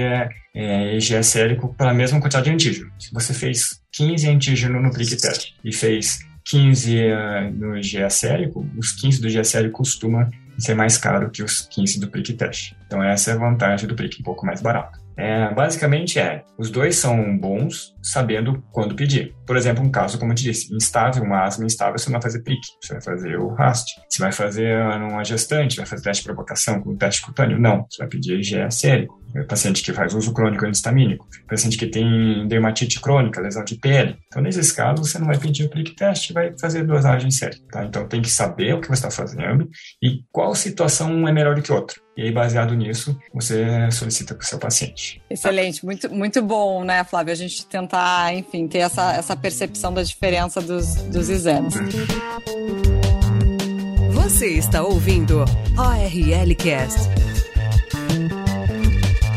[0.55, 2.91] é, IgE sérico para a mesma quantidade de antígeno.
[2.99, 8.67] Se você fez 15 antígeno no prick test e fez 15 uh, no IgE sérico,
[8.75, 12.73] os 15 do sérico costuma ser mais caro que os 15 do prick test.
[12.87, 15.04] Então essa é a vantagem do prick, um pouco mais barato.
[15.17, 19.33] É, basicamente é, os dois são bons sabendo quando pedir.
[19.45, 22.21] Por exemplo, um caso, como eu te disse, instável, uma asma instável, você não vai
[22.21, 23.95] fazer PIC, você vai fazer o RAST.
[24.09, 27.59] Você vai fazer uma gestante, vai fazer teste de provocação com teste cutâneo?
[27.59, 29.23] Não, você vai pedir IgE sérico.
[29.35, 34.17] É paciente que faz uso crônico antistamínico, paciente que tem dermatite crônica, lesão de pele.
[34.27, 37.57] Então, nesses casos, você não vai pedir o prick test, vai fazer dosagem séria.
[37.69, 37.83] Tá?
[37.83, 39.69] Então, tem que saber o que você está fazendo
[40.01, 42.04] e qual situação é melhor do que outra.
[42.17, 45.21] E aí, baseado nisso, você solicita para o seu paciente.
[45.29, 47.33] Excelente, muito, muito bom, né, Flávio?
[47.33, 51.73] A gente tentar, enfim, ter essa, essa percepção da diferença dos, dos exames.
[54.13, 55.43] Você está ouvindo
[55.77, 57.01] ORL Cast.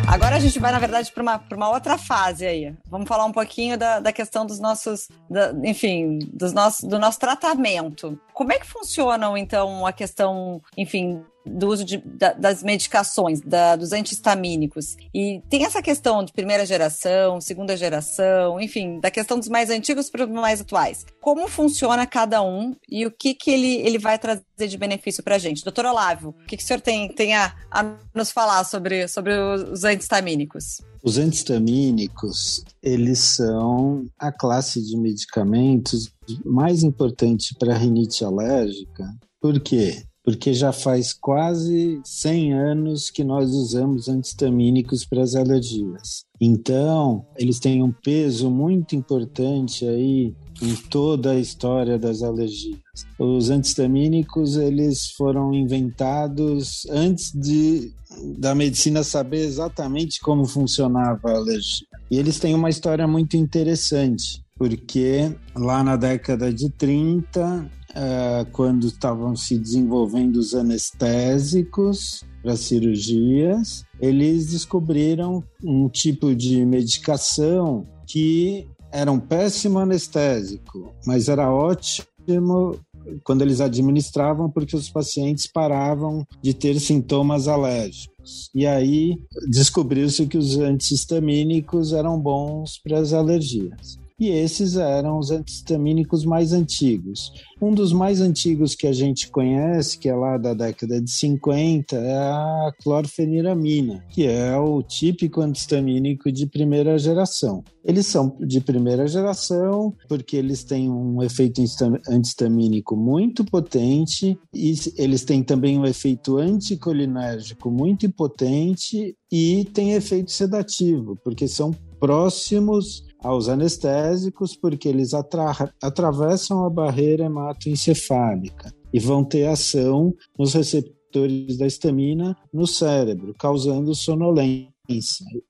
[0.07, 2.75] Agora a gente vai, na verdade, para uma, uma outra fase aí.
[2.87, 7.19] Vamos falar um pouquinho da, da questão dos nossos, da, enfim, dos nossos, do nosso
[7.19, 8.19] tratamento.
[8.33, 13.77] Como é que funcionam, então, a questão, enfim, do uso de, da, das medicações, da,
[13.77, 14.97] dos antihistamínicos.
[15.15, 20.11] E tem essa questão de primeira geração, segunda geração, enfim, da questão dos mais antigos
[20.11, 21.07] para os mais atuais.
[21.21, 25.37] Como funciona cada um e o que, que ele, ele vai trazer de benefício para
[25.37, 25.65] a gente?
[25.65, 29.33] Doutor Olávio, o que, que o senhor tem, tem a, a nos falar sobre, sobre
[29.35, 30.81] os antihistamínicos?
[31.03, 36.13] Os antistamínicos, eles são a classe de medicamentos
[36.45, 39.09] mais importante para rinite alérgica.
[39.41, 40.03] Por quê?
[40.29, 46.27] Porque já faz quase 100 anos que nós usamos antistamínicos para as alergias.
[46.39, 52.79] Então, eles têm um peso muito importante aí em toda a história das alergias.
[53.19, 57.91] Os antistamínicos eles foram inventados antes de
[58.37, 61.87] da medicina saber exatamente como funcionava a alergia.
[62.11, 68.87] E eles têm uma história muito interessante, porque lá na década de 30, eh, quando
[68.87, 79.11] estavam se desenvolvendo os anestésicos para cirurgias, eles descobriram um tipo de medicação que era
[79.11, 82.79] um péssimo anestésico, mas era ótimo
[83.25, 88.51] quando eles administravam porque os pacientes paravam de ter sintomas alérgicos.
[88.55, 89.17] E aí
[89.49, 96.53] descobriu-se que os antihistamínicos eram bons para as alergias e esses eram os antihistamínicos mais
[96.53, 97.33] antigos.
[97.63, 101.97] Um dos mais antigos que a gente conhece, que é lá da década de 50,
[101.97, 107.63] é a clorfeniramina, que é o típico antihistamínico de primeira geração.
[107.85, 111.63] Eles são de primeira geração porque eles têm um efeito
[112.09, 120.31] antihistamínico muito potente e eles têm também um efeito anticolinérgico muito potente e tem efeito
[120.31, 129.25] sedativo, porque são próximos aos anestésicos, porque eles atra atravessam a barreira hematoencefálica e vão
[129.25, 134.73] ter ação nos receptores da histamina no cérebro, causando sonolência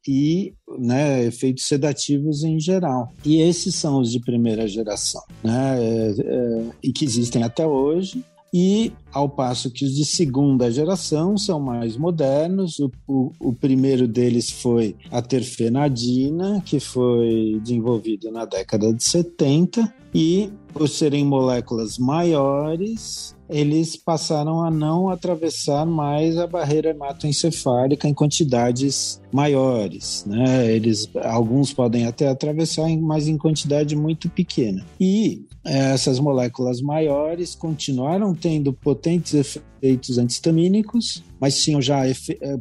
[0.07, 3.13] e né, efeitos sedativos em geral.
[3.25, 8.25] E esses são os de primeira geração, né, é, é, e que existem até hoje
[8.53, 12.79] e ao passo que os de segunda geração são mais modernos.
[12.79, 19.93] O, o, o, primeiro deles foi a terfenadina, que foi desenvolvido na década de 70,
[20.15, 28.15] e por serem moléculas maiores, eles passaram a não atravessar mais a barreira hematoencefálica em
[28.15, 30.71] quantidades maiores, né?
[30.71, 34.85] Eles alguns podem até atravessar, mas em quantidade muito pequena.
[35.01, 38.73] E eh, essas moléculas maiores continuaram tendo
[39.09, 42.15] potentes efeitos antihistamínicos, mas tinham já, eh,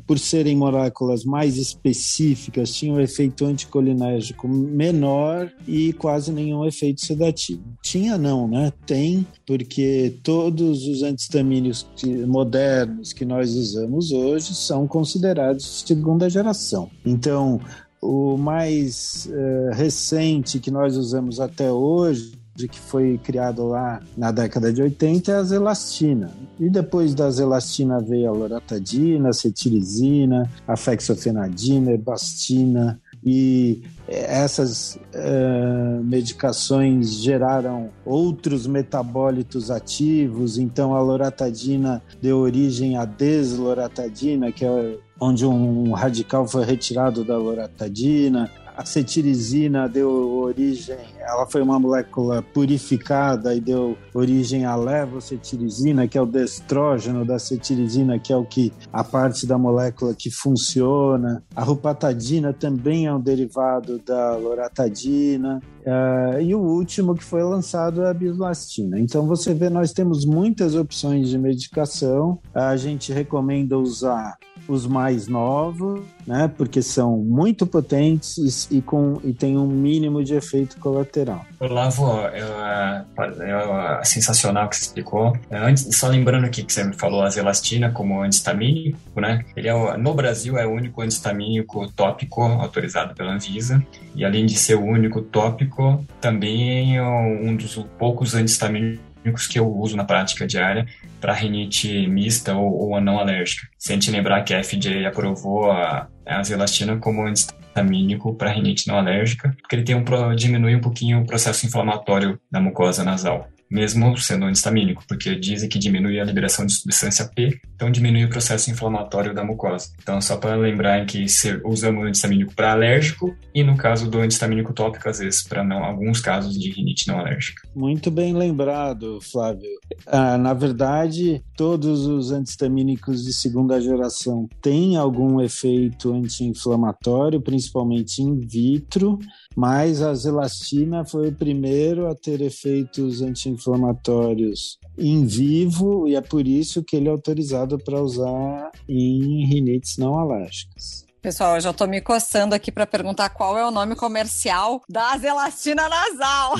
[0.05, 7.63] por serem moléculas mais específicas, tinham efeito anticolinérgico menor e quase nenhum efeito sedativo.
[7.81, 8.71] Tinha não, né?
[8.85, 11.85] Tem, porque todos os antihistamínicos
[12.27, 16.89] modernos que nós usamos hoje são considerados de segunda geração.
[17.05, 17.59] Então,
[18.01, 24.71] o mais uh, recente que nós usamos até hoje que foi criado lá na década
[24.71, 26.31] de 80 é a zelastina.
[26.57, 36.03] E depois da zelastina veio a loratadina, a cetirizina, a fexofenadina, ebastina, e essas uh,
[36.03, 45.45] medicações geraram outros metabólitos ativos, então a loratadina deu origem à desloratadina, que é onde
[45.45, 53.55] um radical foi retirado da loratadina a cetirizina deu origem, ela foi uma molécula purificada
[53.55, 58.71] e deu origem à levocetirizina, que é o destrógeno da cetirizina, que é o que
[58.93, 61.43] a parte da molécula que funciona.
[61.55, 65.59] A rupatadina também é um derivado da loratadina.
[65.79, 68.99] Uh, e o último que foi lançado é a bislastina.
[68.99, 72.39] Então você vê, nós temos muitas opções de medicação.
[72.53, 74.37] A gente recomenda usar
[74.67, 76.51] os mais novos, né?
[76.57, 81.45] Porque são muito potentes e, com, e tem um mínimo de efeito colateral.
[81.59, 83.03] Olavo, é,
[83.41, 85.37] é, é sensacional que você explicou.
[85.51, 89.43] Antes, só lembrando aqui que você me falou a zelastina como antistamínico, né?
[89.55, 93.83] Ele é, no Brasil é o único antistamínico tópico autorizado pela Anvisa.
[94.15, 99.67] E além de ser o único tópico, também é um dos poucos antistamínicos que eu
[99.67, 100.85] uso na prática diária
[101.19, 103.67] para rinite mista ou, ou não alérgica.
[103.77, 108.87] Se a gente lembrar que a FDA aprovou a, a zelastina como antistamínico para rinite
[108.87, 113.49] não alérgica, porque ele tem um, diminui um pouquinho o processo inflamatório da mucosa nasal.
[113.69, 118.29] Mesmo sendo antistamínico, porque dizem que diminui a liberação de substância P, então diminui o
[118.29, 119.89] processo inflamatório da mucosa.
[120.01, 121.25] Então, só para lembrar que
[121.63, 126.19] usamos o antistamínico para alérgico e no caso do antistamínico tópico, às vezes, para alguns
[126.19, 127.67] casos de rinite não alérgica.
[127.75, 129.69] Muito bem lembrado, Flávio.
[130.05, 138.39] Ah, na verdade, todos os antistamínicos de segunda geração têm algum efeito anti-inflamatório, principalmente in
[138.39, 139.19] vitro,
[139.55, 143.21] mas a zelastina foi o primeiro a ter efeitos
[143.57, 149.97] anti-inflamatórios em vivo e é por isso que ele é autorizado para usar em rinites
[149.97, 151.07] não alérgicas.
[151.19, 155.17] Pessoal, eu já tô me coçando aqui para perguntar qual é o nome comercial da
[155.17, 156.53] Zelastina nasal.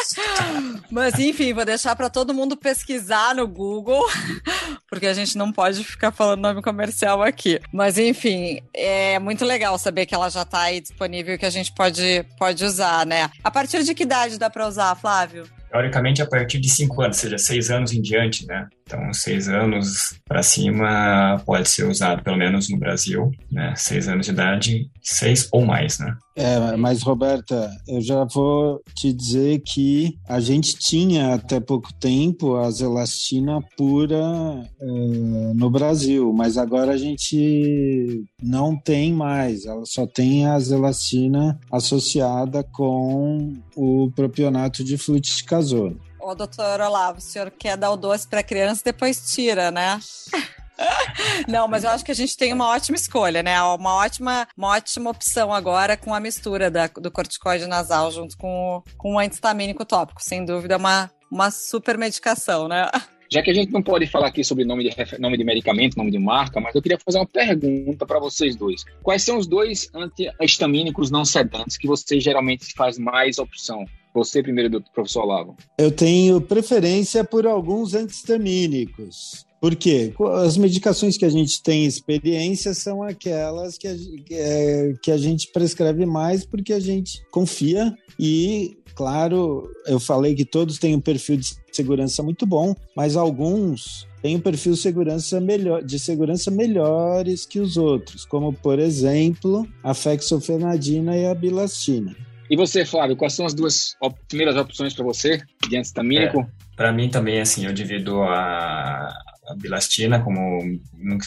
[0.92, 4.06] Mas enfim, vou deixar para todo mundo pesquisar no Google,
[4.88, 7.58] porque a gente não pode ficar falando nome comercial aqui.
[7.72, 11.50] Mas enfim, é muito legal saber que ela já tá aí disponível e que a
[11.50, 13.30] gente pode, pode usar, né?
[13.42, 15.59] A partir de que idade dá para usar, Flávio?
[15.70, 18.68] Teoricamente a partir de 5 anos, ou seja, 6 anos em diante, né?
[18.90, 23.72] Então, 6 anos para cima pode ser usado, pelo menos no Brasil, né?
[23.76, 26.12] 6 anos de idade, 6 ou mais, né?
[26.34, 32.56] É, mas Roberta, eu já vou te dizer que a gente tinha até pouco tempo
[32.56, 40.06] a zelastina pura uh, no Brasil, mas agora a gente não tem mais, ela só
[40.06, 46.09] tem a zelastina associada com o propionato de fluticasona.
[46.20, 49.98] Ô, doutor Olavo, o senhor quer dar o doce para criança depois tira, né?
[51.48, 53.60] Não, mas eu acho que a gente tem uma ótima escolha, né?
[53.62, 58.76] Uma ótima, uma ótima opção agora com a mistura da, do corticoide nasal junto com,
[58.76, 60.22] o, com o antistamínico tópico.
[60.22, 62.88] Sem dúvida, uma, uma super medicação, né?
[63.32, 66.10] Já que a gente não pode falar aqui sobre nome de, nome de medicamento, nome
[66.10, 68.84] de marca, mas eu queria fazer uma pergunta para vocês dois.
[69.02, 73.86] Quais são os dois antihistamínicos não sedantes que você geralmente faz mais opção?
[74.14, 75.56] Você primeiro, professor Olavo.
[75.78, 79.46] Eu tenho preferência por alguns antistamínicos.
[79.60, 80.14] Por quê?
[80.42, 83.94] As medicações que a gente tem experiência são aquelas que a,
[84.30, 90.46] é, que a gente prescreve mais porque a gente confia e, claro, eu falei que
[90.46, 95.38] todos têm um perfil de segurança muito bom, mas alguns têm um perfil de segurança,
[95.40, 102.16] melhor, de segurança melhores que os outros, como, por exemplo, a fexofenadina e a bilastina.
[102.50, 106.40] E você, Flávio, quais são as duas op primeiras opções para você de antistamínico?
[106.40, 109.08] É, para mim também, assim, eu divido a,
[109.46, 110.58] a bilastina como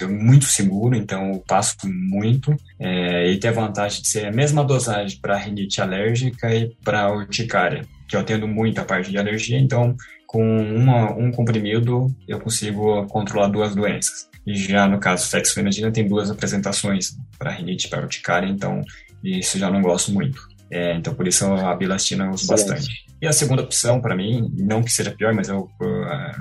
[0.09, 2.53] muito seguro, então eu passo muito.
[2.77, 7.09] É, e tem a vantagem de ser a mesma dosagem para rinite alérgica e para
[7.13, 9.95] urticária, que eu tendo muita parte de alergia, então
[10.27, 14.27] com uma, um comprimido eu consigo controlar duas doenças.
[14.45, 18.81] E já no caso fexofenadina tem duas apresentações para rinite e para urticária, então
[19.23, 20.52] isso já não gosto muito.
[20.73, 23.05] É, então, por isso a bilastina eu uso bastante.
[23.21, 25.69] E a segunda opção, para mim, não que seja pior, mas é o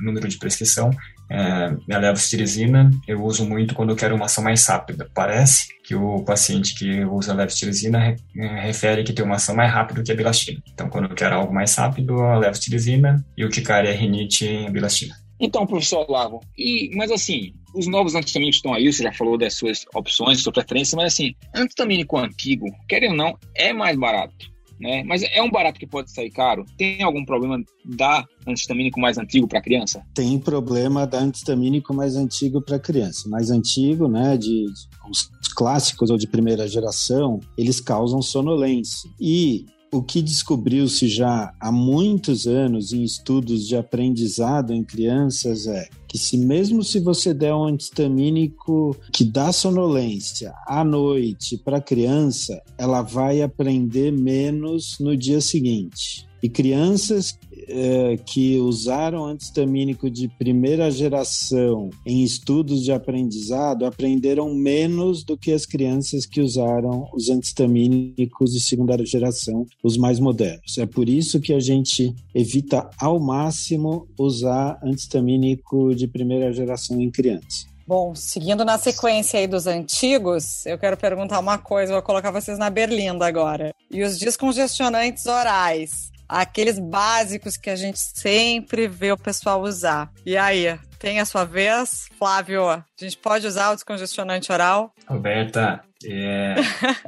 [0.00, 0.90] número de prescrição,
[1.30, 5.06] é, a levostirizina eu uso muito quando eu quero uma ação mais rápida.
[5.14, 8.16] Parece que o paciente que usa a levostirizina
[8.62, 10.62] refere que tem uma ação mais rápida que a bilastina.
[10.72, 14.66] Então, quando eu quero algo mais rápido, a levostirizina e o que é rinite e
[14.66, 15.21] a bilastina.
[15.42, 19.54] Então, professor Lavo, e, mas assim, os novos antistamínicos estão aí, você já falou das
[19.54, 24.52] suas opções, sua preferência, mas assim, antistamínico antigo, querendo ou não, é mais barato.
[24.80, 25.04] Né?
[25.04, 26.64] Mas é um barato que pode sair caro?
[26.76, 30.04] Tem algum problema da antistamínico mais antigo para criança?
[30.14, 33.28] Tem problema da antistamínico mais antigo para criança.
[33.28, 34.72] Mais antigo, né, de, de
[35.08, 39.08] os clássicos ou de primeira geração, eles causam sonolência.
[39.20, 45.86] E o que descobriu-se já há muitos anos em estudos de aprendizado em crianças é
[46.12, 51.80] que se mesmo se você der um antistamínico que dá sonolência à noite para a
[51.80, 56.28] criança, ela vai aprender menos no dia seguinte.
[56.42, 65.24] E crianças é, que usaram antistamínico de primeira geração em estudos de aprendizado aprenderam menos
[65.24, 70.78] do que as crianças que usaram os antistamínicos de segunda geração, os mais modernos.
[70.78, 77.10] É por isso que a gente evita ao máximo usar antistamínico de primeira geração em
[77.10, 77.66] crianças.
[77.86, 82.58] Bom, seguindo na sequência aí dos antigos, eu quero perguntar uma coisa, vou colocar vocês
[82.58, 83.72] na berlinda agora.
[83.90, 86.12] E os descongestionantes orais?
[86.32, 90.10] aqueles básicos que a gente sempre vê o pessoal usar.
[90.24, 92.68] E aí, tem a sua vez, Flávio?
[92.70, 94.92] A gente pode usar o descongestionante oral?
[95.06, 96.54] Roberta, é,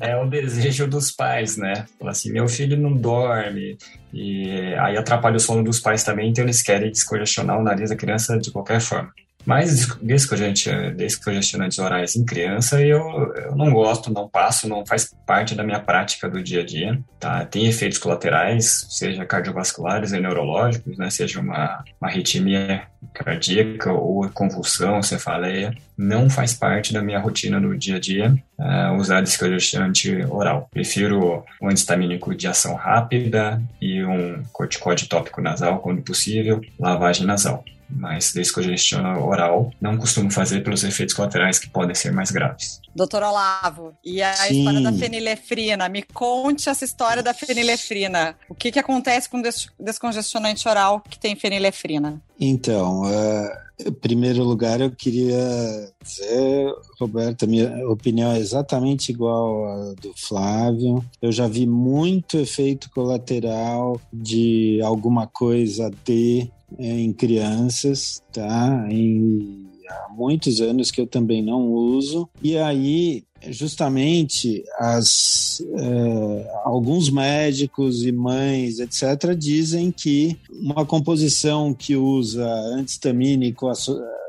[0.00, 1.86] é o desejo dos pais, né?
[1.98, 3.76] Falar assim, meu filho não dorme,
[4.12, 7.96] e aí atrapalha o sono dos pais também, então eles querem descongestionar o nariz da
[7.96, 9.12] criança de qualquer forma.
[9.44, 13.00] Mas descongestionantes orais em criança eu,
[13.34, 16.98] eu não gosto, não passo, não faz parte da minha prática do dia a dia.
[17.20, 17.44] Tá?
[17.44, 21.10] Tem efeitos colaterais, seja cardiovasculares e neurológicos, né?
[21.10, 25.74] seja uma, uma arritmia cardíaca ou convulsão, cefaleia.
[25.96, 30.68] Não faz parte da minha rotina no dia a dia uh, usar descongestionante oral.
[30.72, 37.64] Prefiro um antistamínico de ação rápida e um corticóide tópico nasal, quando possível, lavagem nasal
[37.88, 42.80] mas descongestão oral não costumo fazer pelos efeitos colaterais que podem ser mais graves.
[42.94, 44.58] Doutor Olavo, e a Sim.
[44.58, 45.88] história da fenilefrina?
[45.88, 48.36] Me conte essa história da fenilefrina.
[48.48, 49.42] O que, que acontece com
[49.78, 52.22] descongestionante oral que tem fenilefrina?
[52.38, 59.94] Então, uh, em primeiro lugar, eu queria dizer, Roberta, minha opinião é exatamente igual à
[59.94, 61.04] do Flávio.
[61.20, 66.48] Eu já vi muito efeito colateral de alguma coisa de
[66.78, 68.86] em crianças, tá?
[68.90, 72.28] Em, há muitos anos que eu também não uso.
[72.42, 81.96] E aí, justamente, as, é, alguns médicos e mães, etc., dizem que uma composição que
[81.96, 83.70] usa antistamínico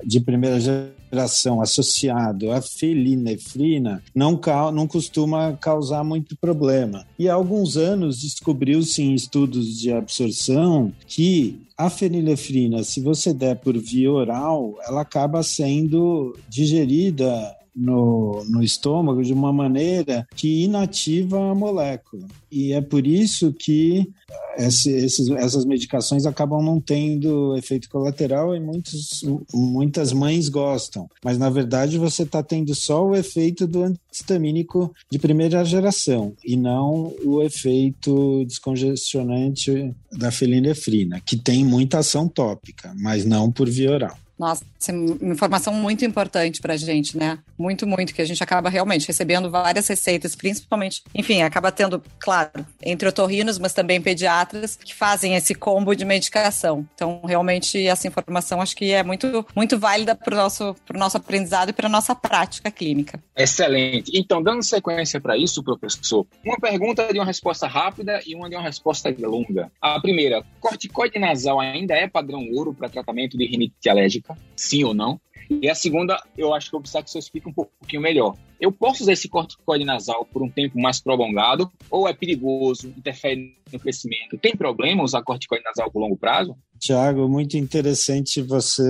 [0.06, 4.40] de primeira geração associado à felinefrina não,
[4.74, 7.06] não costuma causar muito problema.
[7.18, 13.58] E há alguns anos descobriu-se em estudos de absorção que a fenilefrina, se você der
[13.58, 21.52] por via oral, ela acaba sendo digerida no, no estômago de uma maneira que inativa
[21.52, 22.28] a molécula.
[22.50, 24.10] E é por isso que
[24.58, 29.24] esse, esses, essas medicações acabam não tendo efeito colateral e muitos,
[29.54, 31.10] muitas mães gostam.
[31.24, 36.56] Mas, na verdade, você está tendo só o efeito do antistamínico de primeira geração e
[36.56, 43.92] não o efeito descongestionante da felinefrina, que tem muita ação tópica, mas não por via
[43.92, 44.18] oral.
[44.38, 47.40] Nossa, uma informação muito importante para a gente, né?
[47.58, 52.66] Muito, muito, que a gente acaba realmente recebendo várias receitas, principalmente, enfim, acaba tendo, claro,
[52.84, 56.86] entre otorrinos, mas também pediatras, que fazem esse combo de medicação.
[56.94, 61.70] Então, realmente, essa informação acho que é muito, muito válida para o nosso, nosso aprendizado
[61.70, 63.22] e para nossa prática clínica.
[63.38, 64.12] Excelente.
[64.14, 68.56] Então, dando sequência para isso, professor, uma pergunta de uma resposta rápida e uma de
[68.56, 69.72] uma resposta longa.
[69.82, 74.25] A primeira, corticoide nasal ainda é padrão ouro para tratamento de rinite alérgica?
[74.56, 75.20] Sim ou não.
[75.50, 78.36] E a segunda, eu acho que eu preciso que você explique um pouquinho melhor.
[78.60, 83.56] Eu posso usar esse corticoide nasal por um tempo mais prolongado ou é perigoso, interfere
[83.72, 84.38] no crescimento?
[84.38, 86.56] Tem problema usar corticoide nasal por longo prazo?
[86.80, 88.84] Tiago, muito interessante você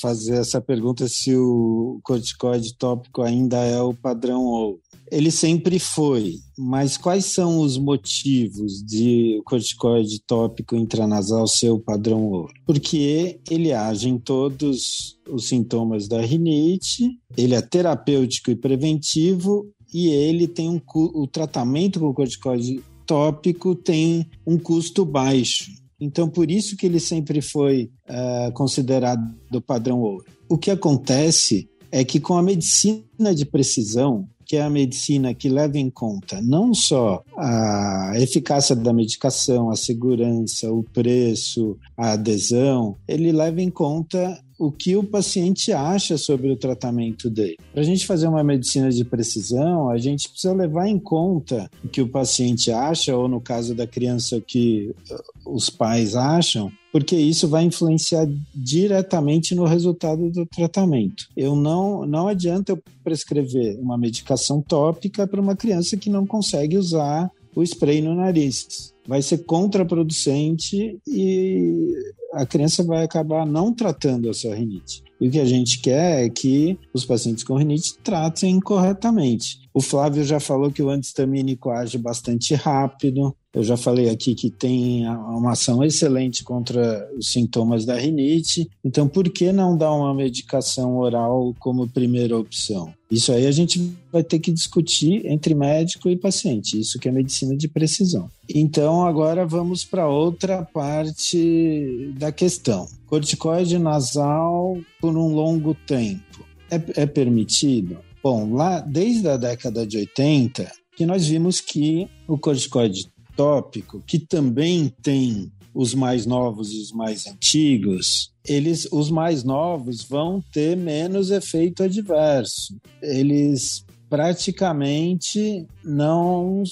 [0.00, 4.80] fazer essa pergunta se o corticoide tópico ainda é o padrão ou
[5.10, 11.78] ele sempre foi, mas quais são os motivos de o corticoide tópico intranasal ser o
[11.78, 12.52] padrão ouro?
[12.66, 20.08] Porque ele age em todos os sintomas da rinite, ele é terapêutico e preventivo e
[20.08, 25.72] ele tem um o tratamento com corticoide tópico tem um custo baixo.
[25.98, 30.24] Então, por isso que ele sempre foi uh, considerado do padrão ouro.
[30.48, 35.50] O que acontece é que com a medicina de precisão, que é a medicina que
[35.50, 42.96] leva em conta não só a eficácia da medicação, a segurança, o preço, a adesão,
[43.06, 47.56] ele leva em conta o que o paciente acha sobre o tratamento dele.
[47.72, 51.88] Para a gente fazer uma medicina de precisão, a gente precisa levar em conta o
[51.88, 56.72] que o paciente acha, ou no caso da criança, o que uh, os pais acham,
[56.90, 61.28] porque isso vai influenciar diretamente no resultado do tratamento.
[61.36, 66.76] Eu não, não adianta eu prescrever uma medicação tópica para uma criança que não consegue
[66.76, 68.94] usar o spray no nariz.
[69.06, 71.92] Vai ser contraproducente e
[72.32, 75.02] a criança vai acabar não tratando a sua rinite.
[75.20, 79.58] E o que a gente quer é que os pacientes com rinite tratem corretamente.
[79.74, 83.34] O Flávio já falou que o antistamínico age bastante rápido.
[83.58, 88.70] Eu já falei aqui que tem uma ação excelente contra os sintomas da rinite.
[88.84, 92.94] Então, por que não dar uma medicação oral como primeira opção?
[93.10, 96.78] Isso aí a gente vai ter que discutir entre médico e paciente.
[96.78, 98.30] Isso que é medicina de precisão.
[98.48, 102.86] Então, agora vamos para outra parte da questão.
[103.08, 106.46] Corticoide nasal por um longo tempo.
[106.70, 107.98] É, é permitido?
[108.22, 114.18] Bom, lá desde a década de 80, que nós vimos que o corticoide tópico, que
[114.18, 120.76] também tem os mais novos e os mais antigos, eles, os mais novos vão ter
[120.76, 122.76] menos efeito adverso.
[123.00, 126.64] Eles praticamente não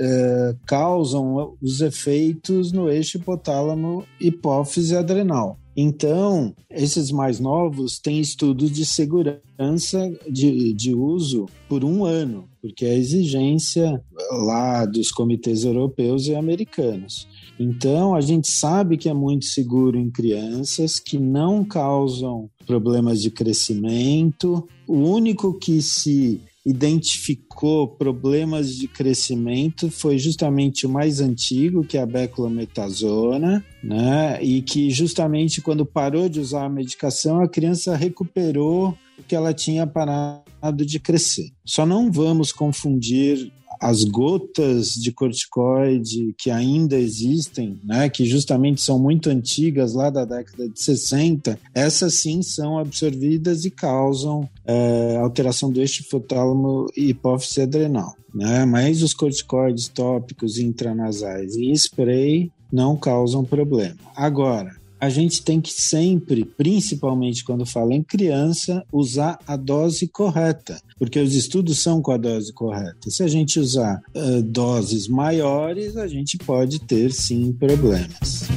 [0.00, 5.58] é, causam os efeitos no eixo hipotálamo, hipófise adrenal.
[5.76, 12.84] Então, esses mais novos têm estudos de segurança de, de uso por um ano, porque
[12.84, 14.00] é a exigência
[14.30, 17.26] lá dos comitês europeus e americanos.
[17.58, 23.30] Então, a gente sabe que é muito seguro em crianças que não causam problemas de
[23.30, 24.66] crescimento.
[24.86, 32.02] O único que se identificou problemas de crescimento foi justamente o mais antigo, que é
[32.02, 34.42] a beclometasona, né?
[34.42, 39.52] E que justamente quando parou de usar a medicação, a criança recuperou o que ela
[39.52, 41.50] tinha parado de crescer.
[41.64, 48.98] Só não vamos confundir as gotas de corticoide que ainda existem, né, que justamente são
[48.98, 55.70] muito antigas, lá da década de 60, essas sim são absorvidas e causam é, alteração
[55.70, 58.14] do eixo hipotálamo e hipófise adrenal.
[58.34, 58.64] Né?
[58.64, 63.96] Mas os corticoides tópicos intranasais e spray não causam problema.
[64.16, 64.74] Agora,
[65.04, 71.20] a gente tem que sempre, principalmente quando fala em criança, usar a dose correta, porque
[71.20, 73.10] os estudos são com a dose correta.
[73.10, 78.48] Se a gente usar uh, doses maiores, a gente pode ter sim problemas.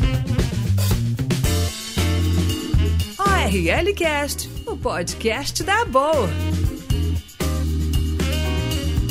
[3.19, 6.29] ORL Cast, o podcast da boa.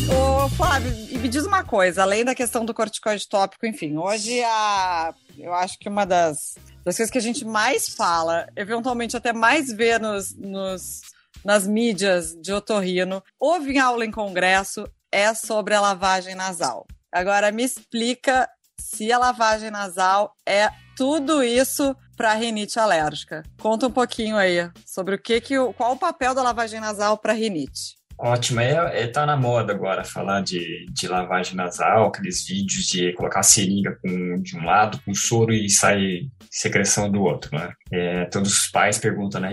[0.08, 5.12] Ô, Flávio, me diz uma coisa, além da questão do corticoide tópico, enfim, hoje a,
[5.36, 6.56] eu acho que uma das
[6.86, 11.00] das coisas que a gente mais fala, eventualmente até mais vê nos, nos,
[11.44, 16.86] nas mídias de otorrino, ouve em aula em congresso, é sobre a lavagem nasal.
[17.10, 23.42] Agora, me explica se a lavagem nasal é tudo isso para rinite alérgica.
[23.60, 27.32] Conta um pouquinho aí sobre o que que qual o papel da lavagem nasal para
[27.32, 27.95] rinite.
[28.18, 33.12] Ótimo, é, é tá na moda agora falar de, de lavagem nasal, aqueles vídeos de
[33.12, 37.72] colocar seringa com, de um lado com soro e sai secreção do outro, né?
[37.92, 39.50] É, todos os pais perguntam, né,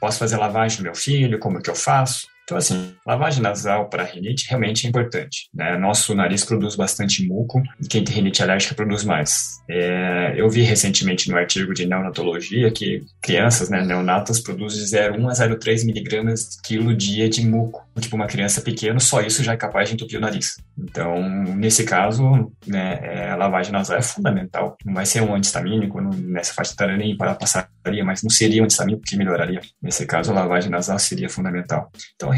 [0.00, 2.28] posso fazer lavagem do meu filho, como é que eu faço?
[2.48, 5.50] Então, assim, lavagem nasal para rinite realmente é importante.
[5.52, 5.76] Né?
[5.76, 9.58] Nosso nariz produz bastante muco e quem tem rinite alérgica produz mais.
[9.68, 15.32] É, eu vi recentemente no artigo de neonatologia que crianças, né, neonatas, produzem 0,1 a
[15.34, 17.86] 0,3 miligramas quilo dia de muco.
[18.00, 20.56] Tipo, uma criança pequena, só isso já é capaz de entupir o nariz.
[20.78, 21.20] Então,
[21.56, 24.76] nesse caso, né, é, a lavagem nasal é fundamental.
[24.86, 28.62] Não vai ser um antistamínico, não, nessa faixa etária nem para passaria, mas não seria
[28.62, 29.60] um antistamínico que melhoraria.
[29.82, 31.90] Nesse caso, a lavagem nasal seria fundamental.
[32.14, 32.30] Então,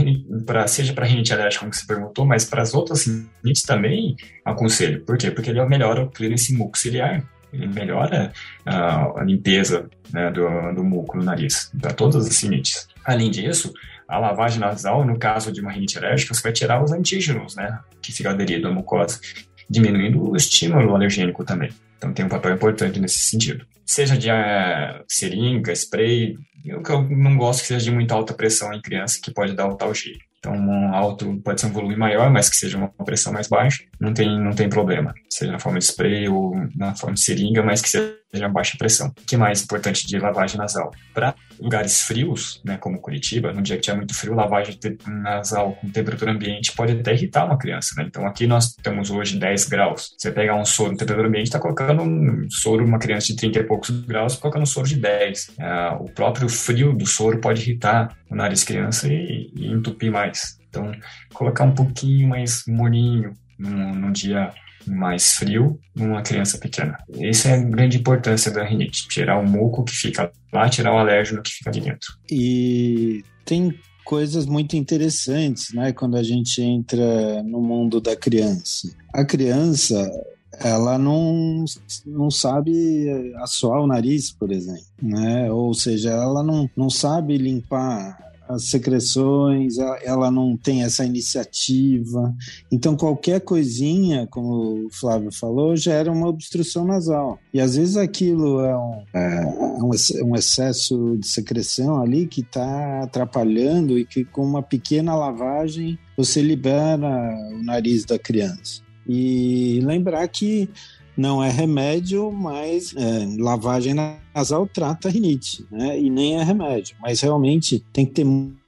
[0.47, 5.05] pra, seja para rinite alérgica, como você perguntou, mas para as outras rinites também aconselho.
[5.05, 5.31] Por quê?
[5.31, 7.23] Porque ele melhora o clearance mucociliar,
[7.53, 8.33] ele melhora
[8.65, 12.89] a, a limpeza né, do, do muco no nariz, para todas as rinites.
[13.05, 13.73] Além disso,
[14.09, 17.79] a lavagem nasal, no caso de uma rinite alérgica, você vai tirar os antígenos, né,
[18.03, 19.21] que ficam aderidos à mucosa,
[19.69, 21.71] diminuindo o estímulo alergênico também.
[22.01, 23.67] Então tem um papel importante nesse sentido.
[23.85, 26.35] Seja de uh, seringa, spray,
[26.65, 29.69] eu, eu não gosto que seja de muita alta pressão em criança, que pode dar
[29.69, 30.19] o tal giro.
[30.39, 33.85] Então, um alto pode ser um volume maior, mas que seja uma pressão mais baixa,
[34.01, 35.13] não tem, não tem problema.
[35.29, 38.17] Seja na forma de spray ou na forma de seringa, mas que seja
[38.49, 39.09] baixa pressão.
[39.09, 40.93] O que mais importante de lavagem nasal?
[41.13, 45.91] Para lugares frios, né, como Curitiba, no dia que tiver muito frio, lavagem nasal com
[45.91, 47.95] temperatura ambiente pode até irritar uma criança.
[47.97, 48.05] Né?
[48.07, 50.15] Então, aqui nós temos hoje 10 graus.
[50.17, 53.59] Você pegar um soro em temperatura ambiente, está colocando um soro, uma criança de 30
[53.59, 55.57] e poucos graus, colocando um soro de 10.
[55.59, 60.59] É, o próprio frio do soro pode irritar o nariz criança e, e entupir mais.
[60.69, 60.93] Então,
[61.35, 64.53] colocar um pouquinho mais molinho num, num dia
[64.87, 66.99] mais frio numa criança pequena.
[67.19, 70.99] Essa é a grande importância da rinite, tirar o muco que fica lá, tirar o
[70.99, 72.15] alérgeno que fica ali dentro.
[72.31, 73.75] E tem
[74.05, 78.89] coisas muito interessantes, né, quando a gente entra no mundo da criança.
[79.15, 80.11] A criança,
[80.59, 81.65] ela não,
[82.07, 85.51] não sabe assoar o nariz, por exemplo, né?
[85.53, 92.35] Ou seja, ela não, não sabe limpar as secreções, ela não tem essa iniciativa.
[92.71, 97.39] Então, qualquer coisinha, como o Flávio falou, gera uma obstrução nasal.
[97.55, 103.99] E às vezes aquilo é um, é um excesso de secreção ali que está atrapalhando
[103.99, 107.09] e que com uma pequena lavagem você libera
[107.53, 108.83] o nariz da criança.
[109.07, 110.69] E lembrar que
[111.17, 113.95] não é remédio, mas é, lavagem
[114.35, 115.99] nasal trata rinite, né?
[115.99, 118.25] E nem é remédio, mas realmente tem que ter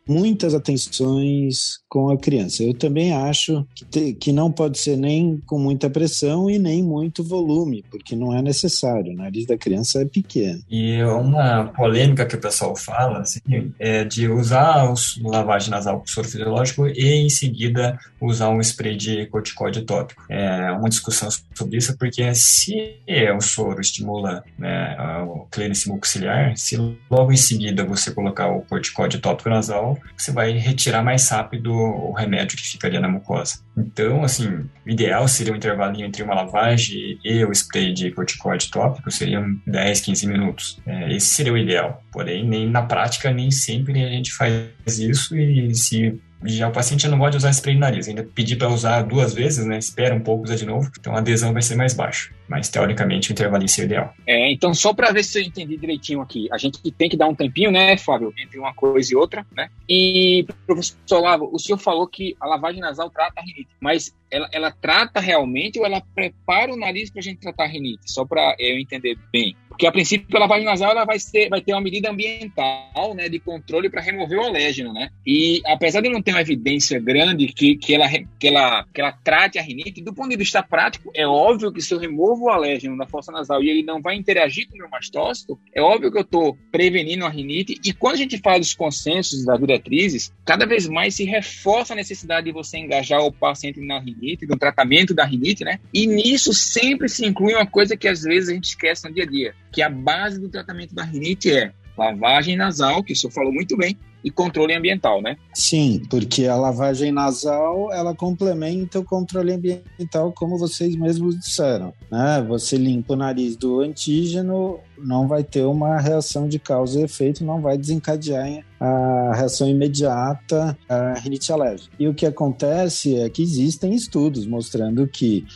[0.06, 2.62] muitas atenções com a criança.
[2.62, 6.82] Eu também acho que, te, que não pode ser nem com muita pressão e nem
[6.82, 9.12] muito volume, porque não é necessário.
[9.12, 10.60] O nariz da criança é pequeno.
[10.70, 13.40] E uma polêmica que o pessoal fala assim,
[13.78, 18.96] é de usar o lavagem nasal com soro fisiológico e em seguida usar um spray
[18.96, 20.22] de corticóide tópico.
[20.28, 22.96] É uma discussão sobre isso, porque se
[23.36, 24.96] o soro estimula né,
[25.26, 26.76] o clínice mucociliar, se
[27.10, 32.12] logo em seguida você colocar o corticóide tópico nasal, você vai retirar mais rápido o
[32.12, 33.60] remédio que ficaria na mucosa.
[33.76, 38.70] Então, assim, o ideal seria um intervalinho entre uma lavagem e o spray de corticóide
[38.70, 40.80] tópico, seriam 10, 15 minutos.
[40.86, 42.02] É, esse seria o ideal.
[42.12, 47.06] Porém, nem na prática, nem sempre a gente faz isso e se já o paciente
[47.08, 49.78] não pode usar spray no nariz, ainda pedir para usar duas vezes, né?
[49.78, 52.30] Espera um pouco, usa de novo, então a adesão vai ser mais baixa.
[52.48, 54.14] Mas teoricamente o intervalo é ideal.
[54.26, 57.28] É, então só para ver se eu entendi direitinho aqui, a gente tem que dar
[57.28, 59.70] um tempinho, né, Fábio, entre uma coisa e outra, né?
[59.88, 64.48] E professor Lavo, o senhor falou que a lavagem nasal trata a rinite, mas ela,
[64.50, 68.10] ela trata realmente ou ela prepara o nariz para a gente tratar a rinite?
[68.10, 69.54] Só para eu entender bem.
[69.82, 73.28] Porque a princípio a lavagem nasal ela vai, ser, vai ter uma medida ambiental, né,
[73.28, 75.10] de controle para remover o alérgeno, né?
[75.26, 78.08] E apesar de não ter uma evidência grande que, que, ela,
[78.38, 81.82] que, ela, que ela trate a rinite, do ponto de vista prático, é óbvio que
[81.82, 84.78] se eu removo o alérgeno da fossa nasal e ele não vai interagir com o
[84.78, 87.74] meu mastócito, é óbvio que eu estou prevenindo a rinite.
[87.84, 91.96] E quando a gente fala dos consensos das diretrizes, cada vez mais se reforça a
[91.96, 95.80] necessidade de você engajar o paciente na rinite, no tratamento da rinite, né?
[95.92, 99.24] E nisso sempre se inclui uma coisa que às vezes a gente esquece no dia
[99.24, 103.32] a dia, que a base do tratamento da rinite é lavagem nasal, que o senhor
[103.32, 105.36] falou muito bem, e controle ambiental, né?
[105.52, 111.92] Sim, porque a lavagem nasal ela complementa o controle ambiental, como vocês mesmos disseram.
[112.10, 112.44] Né?
[112.48, 117.44] Você limpa o nariz do antígeno, não vai ter uma reação de causa e efeito,
[117.44, 118.46] não vai desencadear
[118.82, 121.94] a reação imediata à rinite alérgica.
[121.98, 125.46] E o que acontece é que existem estudos mostrando que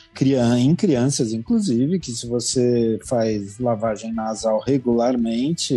[0.59, 5.75] em crianças, inclusive, que se você faz lavagem nasal regularmente,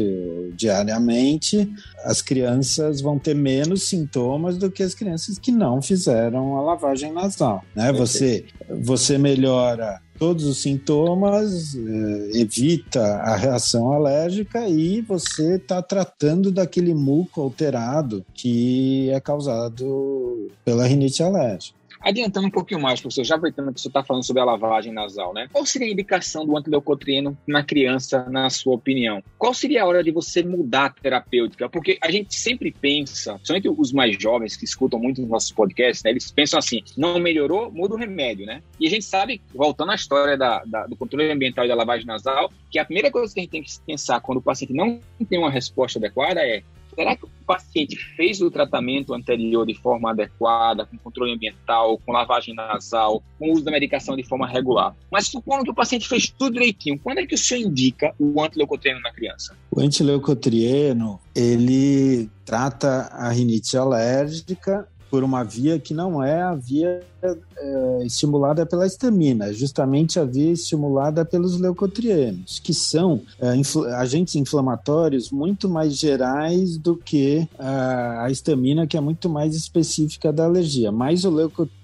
[0.55, 1.67] diariamente,
[2.03, 7.11] as crianças vão ter menos sintomas do que as crianças que não fizeram a lavagem
[7.11, 7.63] nasal.
[7.75, 7.91] Né?
[7.93, 16.51] Você, você melhora todos os sintomas, eh, evita a reação alérgica e você está tratando
[16.51, 21.78] daquele muco alterado que é causado pela rinite alérgica.
[22.01, 25.33] Adiantando um pouquinho mais, professor, já aproveitando que você está falando sobre a lavagem nasal,
[25.33, 25.47] né?
[25.51, 29.21] Qual seria a indicação do antileucotrieno na criança, na sua opinião?
[29.37, 31.67] Qual seria a hora de você mudar a terapêutica?
[31.67, 36.03] Porque a gente sempre pensa, somente os mais jovens que escutam muito os nossos podcasts,
[36.03, 38.61] né, eles pensam assim: não melhorou, muda o remédio, né?
[38.79, 42.05] E a gente sabe, voltando à história da, da, do controle ambiental e da lavagem
[42.05, 45.01] nasal, que a primeira coisa que a gente tem que pensar quando o paciente não
[45.29, 46.63] tem uma resposta adequada é
[46.99, 52.11] será que o paciente fez o tratamento anterior de forma adequada, com controle ambiental, com
[52.11, 54.93] lavagem nasal, com uso da medicação de forma regular?
[55.09, 58.41] Mas supondo que o paciente fez tudo direitinho, quando é que o senhor indica o
[58.41, 59.57] antileucotrieno na criança?
[59.71, 67.01] O antileucotrieno, ele trata a rinite alérgica por uma via que não é a via
[67.21, 73.49] é, estimulada pela histamina, é justamente a via estimulada pelos leucotrienos, que são é,
[73.95, 80.31] agentes inflamatórios muito mais gerais do que a, a histamina, que é muito mais específica
[80.31, 80.91] da alergia.
[80.91, 81.78] Mas o leucotrieno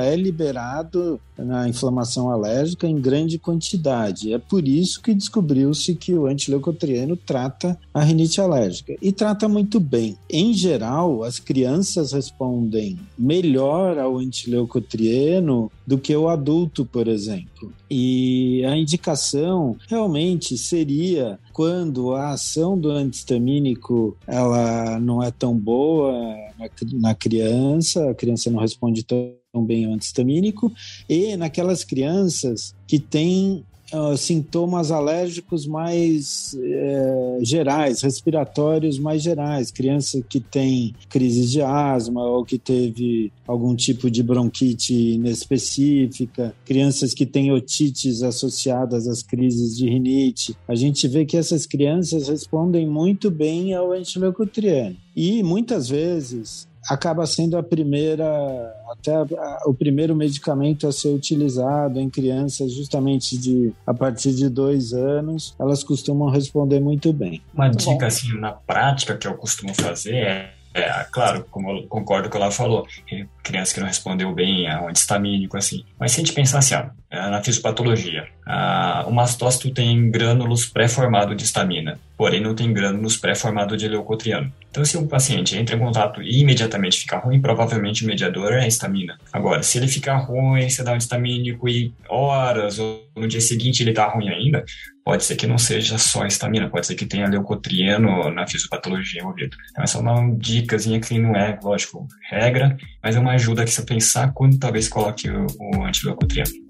[0.00, 4.32] é liberado na inflamação alérgica em grande quantidade.
[4.32, 9.78] É por isso que descobriu-se que o antileucotrieno trata a rinite alérgica e trata muito
[9.78, 10.16] bem.
[10.30, 17.72] Em geral, as crianças respondem melhor ao antileucotrieno leucotrieno do que o adulto, por exemplo.
[17.90, 26.12] E a indicação realmente seria quando a ação do antihistamínico ela não é tão boa
[26.92, 30.72] na, criança, a criança não responde tão bem ao antihistamínico,
[31.08, 39.70] e naquelas crianças que têm uh, sintomas alérgicos mais uh, gerais, respiratórios mais gerais.
[39.70, 47.14] Criança que tem crise de asma ou que teve algum tipo de bronquite inespecífica, crianças
[47.14, 50.56] que têm otites associadas às crises de rinite.
[50.66, 54.96] A gente vê que essas crianças respondem muito bem ao antileucotrieno.
[55.14, 58.26] E muitas vezes acaba sendo a primeira,
[58.90, 64.34] até a, a, o primeiro medicamento a ser utilizado em crianças justamente de a partir
[64.34, 67.42] de dois anos, elas costumam responder muito bem.
[67.54, 72.28] Uma dica assim na prática que eu costumo fazer é é, claro, como eu concordo
[72.28, 72.86] com o que ela falou,
[73.42, 75.82] criança que não respondeu bem a um antistamínico, assim.
[75.98, 78.26] Mas se a gente pensar assim, ó, é, na fisiopatologia.
[79.06, 84.52] O mastócito tem grânulos pré-formados de estamina, porém não tem grânulos pré-formados de leucotrieno.
[84.70, 88.64] Então, se o paciente entra em contato e imediatamente fica ruim, provavelmente o mediador é
[88.64, 89.18] a estamina.
[89.32, 93.82] Agora, se ele ficar ruim, você dá um estamínico e horas ou no dia seguinte
[93.82, 94.64] ele está ruim ainda,
[95.04, 99.20] pode ser que não seja só a estamina, pode ser que tenha leucotrieno na fisiopatologia
[99.22, 99.56] envolvida.
[99.70, 103.70] Então, essa é uma dicasinha que não é, lógico, regra, mas é uma ajuda que
[103.70, 106.65] você pensar quando talvez coloque o, o antileucotrieno.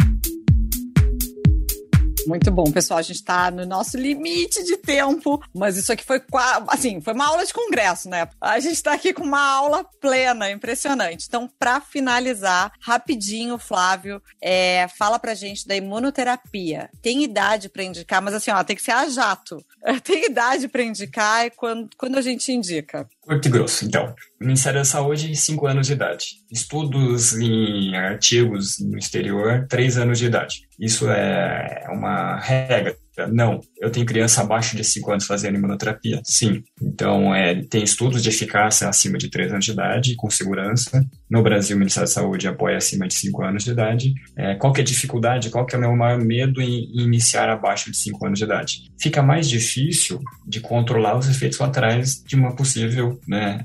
[2.26, 2.98] Muito bom, pessoal.
[2.98, 6.20] A gente está no nosso limite de tempo, mas isso aqui foi
[6.68, 8.28] assim, foi uma aula de congresso, né?
[8.40, 11.26] A gente está aqui com uma aula plena, impressionante.
[11.28, 16.90] Então, para finalizar, rapidinho, Flávio, é, fala pra gente da imunoterapia.
[17.00, 19.64] Tem idade para indicar, mas assim, ó, tem que ser a jato.
[20.02, 23.08] Tem idade para indicar e quando, quando a gente indica?
[23.26, 24.14] Curto e grosso, então.
[24.40, 26.26] Ministério da Saúde, 5 anos de idade.
[26.50, 30.60] Estudos em artigos no exterior, 3 anos de idade.
[30.78, 32.96] Isso é uma regra
[33.32, 36.20] não, eu tenho criança abaixo de 5 anos fazendo imunoterapia?
[36.24, 36.62] Sim.
[36.80, 41.04] Então, é, tem estudos de eficácia acima de 3 anos de idade, com segurança.
[41.28, 44.14] No Brasil, o Ministério da Saúde apoia acima de 5 anos de idade.
[44.36, 47.02] É, qual que é a dificuldade, qual que é o meu maior medo em, em
[47.04, 48.90] iniciar abaixo de 5 anos de idade?
[49.00, 53.64] Fica mais difícil de controlar os efeitos laterais de uma possível né,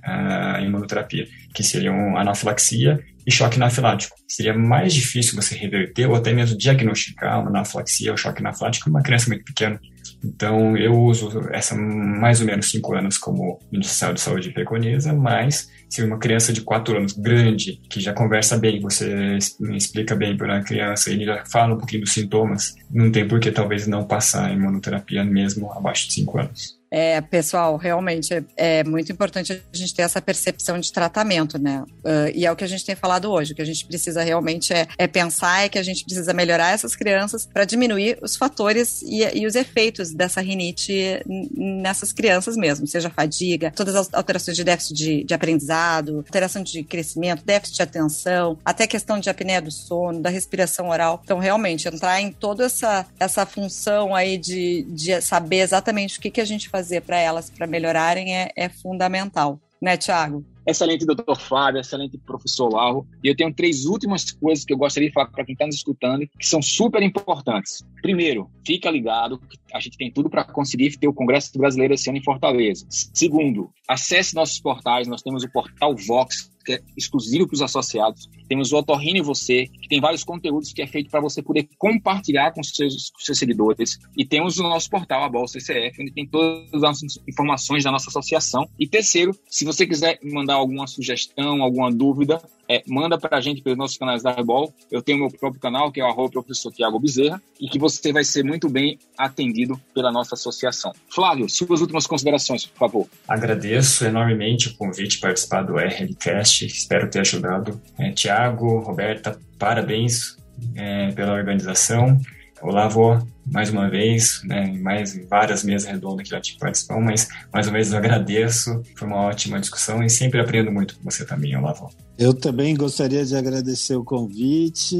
[0.64, 4.15] imunoterapia, que seriam anafilaxia e choque anafilático.
[4.28, 8.91] Seria mais difícil você reverter ou até mesmo diagnosticar uma anafilaxia ou choque anafilático em
[8.91, 9.80] uma criança muito pequena.
[10.24, 15.69] Então, eu uso essa mais ou menos 5 anos como Ministério de Saúde preconiza, mas
[15.89, 19.38] se uma criança de 4 anos grande, que já conversa bem, você
[19.76, 23.39] explica bem para a criança, ele já fala um pouquinho dos sintomas, não tem por
[23.39, 26.81] que talvez não passar a imunoterapia mesmo abaixo de 5 anos.
[26.94, 31.84] É, pessoal, realmente é, é, muito importante a gente ter essa percepção de tratamento, né?
[32.04, 33.54] Uh, e é o que a gente tem falado hoje.
[33.54, 36.74] O que a gente precisa realmente é, é pensar é que a gente precisa melhorar
[36.74, 41.22] essas crianças para diminuir os fatores e, e, os efeitos dessa rinite
[41.56, 46.84] nessas crianças mesmo, seja fadiga, todas as alterações de déficit de, de aprendizado, alteração de
[46.84, 51.22] crescimento, déficit de atenção, até questão de apneia do sono, da respiração oral.
[51.24, 56.30] Então, realmente, entrar em toda essa, essa função aí de, de saber exatamente o que,
[56.30, 60.44] que a gente faz fazer para elas para melhorarem é, é fundamental, né, Tiago?
[60.66, 63.08] Excelente, doutor Flávio, excelente professor Larro.
[63.24, 65.76] E eu tenho três últimas coisas que eu gostaria de falar para quem está nos
[65.76, 67.84] escutando, que são super importantes.
[68.02, 69.40] Primeiro, fica ligado
[69.74, 72.86] a gente tem tudo para conseguir ter o Congresso Brasileiro esse ano em Fortaleza.
[72.90, 78.30] Segundo, acesse nossos portais, nós temos o portal Vox, que é exclusivo para os associados.
[78.47, 81.68] Temos o Otorrino e Você, que tem vários conteúdos que é feito para você poder
[81.78, 83.99] compartilhar com seus, seus seguidores.
[84.18, 88.09] E temos o nosso portal, a Bolsa ECF, onde tem todas as informações da nossa
[88.09, 88.70] associação.
[88.80, 92.41] E terceiro, se você quiser mandar alguma sugestão, alguma dúvida,
[92.72, 94.74] é, manda para a gente pelos nossos canais da Rebol.
[94.89, 98.24] Eu tenho meu próprio canal, que é o professor Tiago Bezerra, e que você vai
[98.24, 100.93] ser muito bem atendido pela nossa associação.
[101.13, 103.07] Flávio, suas últimas considerações, por favor.
[103.28, 107.82] Agradeço enormemente o convite para participar do RLCast, espero ter ajudado.
[107.97, 110.38] É, Tiago, Roberta, parabéns
[110.76, 112.19] é, pela organização.
[112.62, 117.28] Olá, avó, mais uma vez, né, mais várias mesas redondas que já tive participação, mas
[117.51, 121.26] mais uma vez eu agradeço, foi uma ótima discussão e sempre aprendo muito com você
[121.26, 121.89] também, olá, avó.
[122.20, 124.95] Eu também gostaria de agradecer o convite,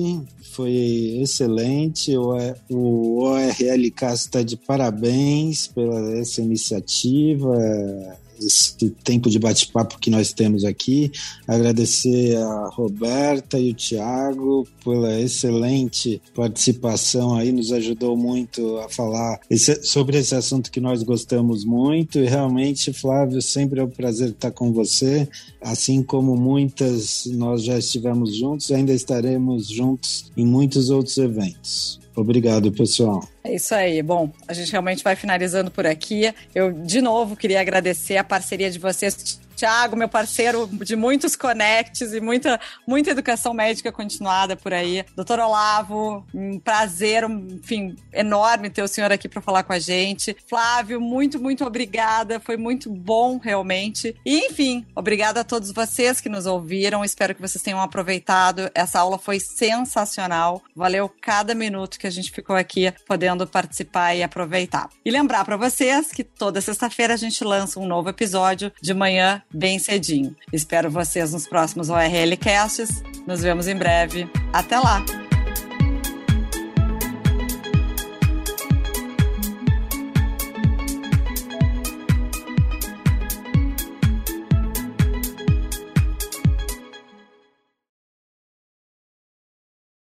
[0.55, 2.36] foi excelente, o,
[2.68, 7.55] o ORLK está de parabéns pela essa iniciativa,
[8.44, 11.12] esse tempo de bate-papo que nós temos aqui.
[11.48, 19.39] Agradecer a Roberta e o Tiago pela excelente participação aí, nos ajudou muito a falar
[19.50, 22.20] esse, sobre esse assunto que nós gostamos muito.
[22.20, 25.28] E realmente, Flávio, sempre é um prazer estar com você.
[25.62, 32.00] Assim como muitas nós já estivemos juntos, ainda estaremos juntos em muitos outros eventos.
[32.16, 33.24] Obrigado, pessoal.
[33.43, 34.01] É isso aí.
[34.01, 36.34] Bom, a gente realmente vai finalizando por aqui.
[36.53, 42.14] Eu, de novo, queria agradecer a parceria de vocês Tiago, meu parceiro de muitos conectes
[42.14, 45.05] e muita, muita educação médica continuada por aí.
[45.16, 49.78] Doutor Olavo, um prazer, um, enfim, enorme ter o senhor aqui para falar com a
[49.78, 50.36] gente.
[50.47, 52.39] Flávio, muito, muito obrigada.
[52.39, 54.16] Foi muito bom, realmente.
[54.26, 57.05] E, enfim, obrigada a todos vocês que nos ouviram.
[57.05, 58.72] Espero que vocês tenham aproveitado.
[58.74, 60.64] Essa aula foi sensacional.
[60.76, 64.89] Valeu cada minuto que a gente ficou aqui podendo participar e aproveitar.
[65.05, 69.43] E lembrar para vocês que toda sexta-feira a gente lança um novo episódio de manhã
[69.54, 70.36] bem cedinho.
[70.52, 73.04] Espero vocês nos próximos ORL Casts.
[73.28, 74.30] Nos vemos em breve.
[74.54, 75.04] Até lá!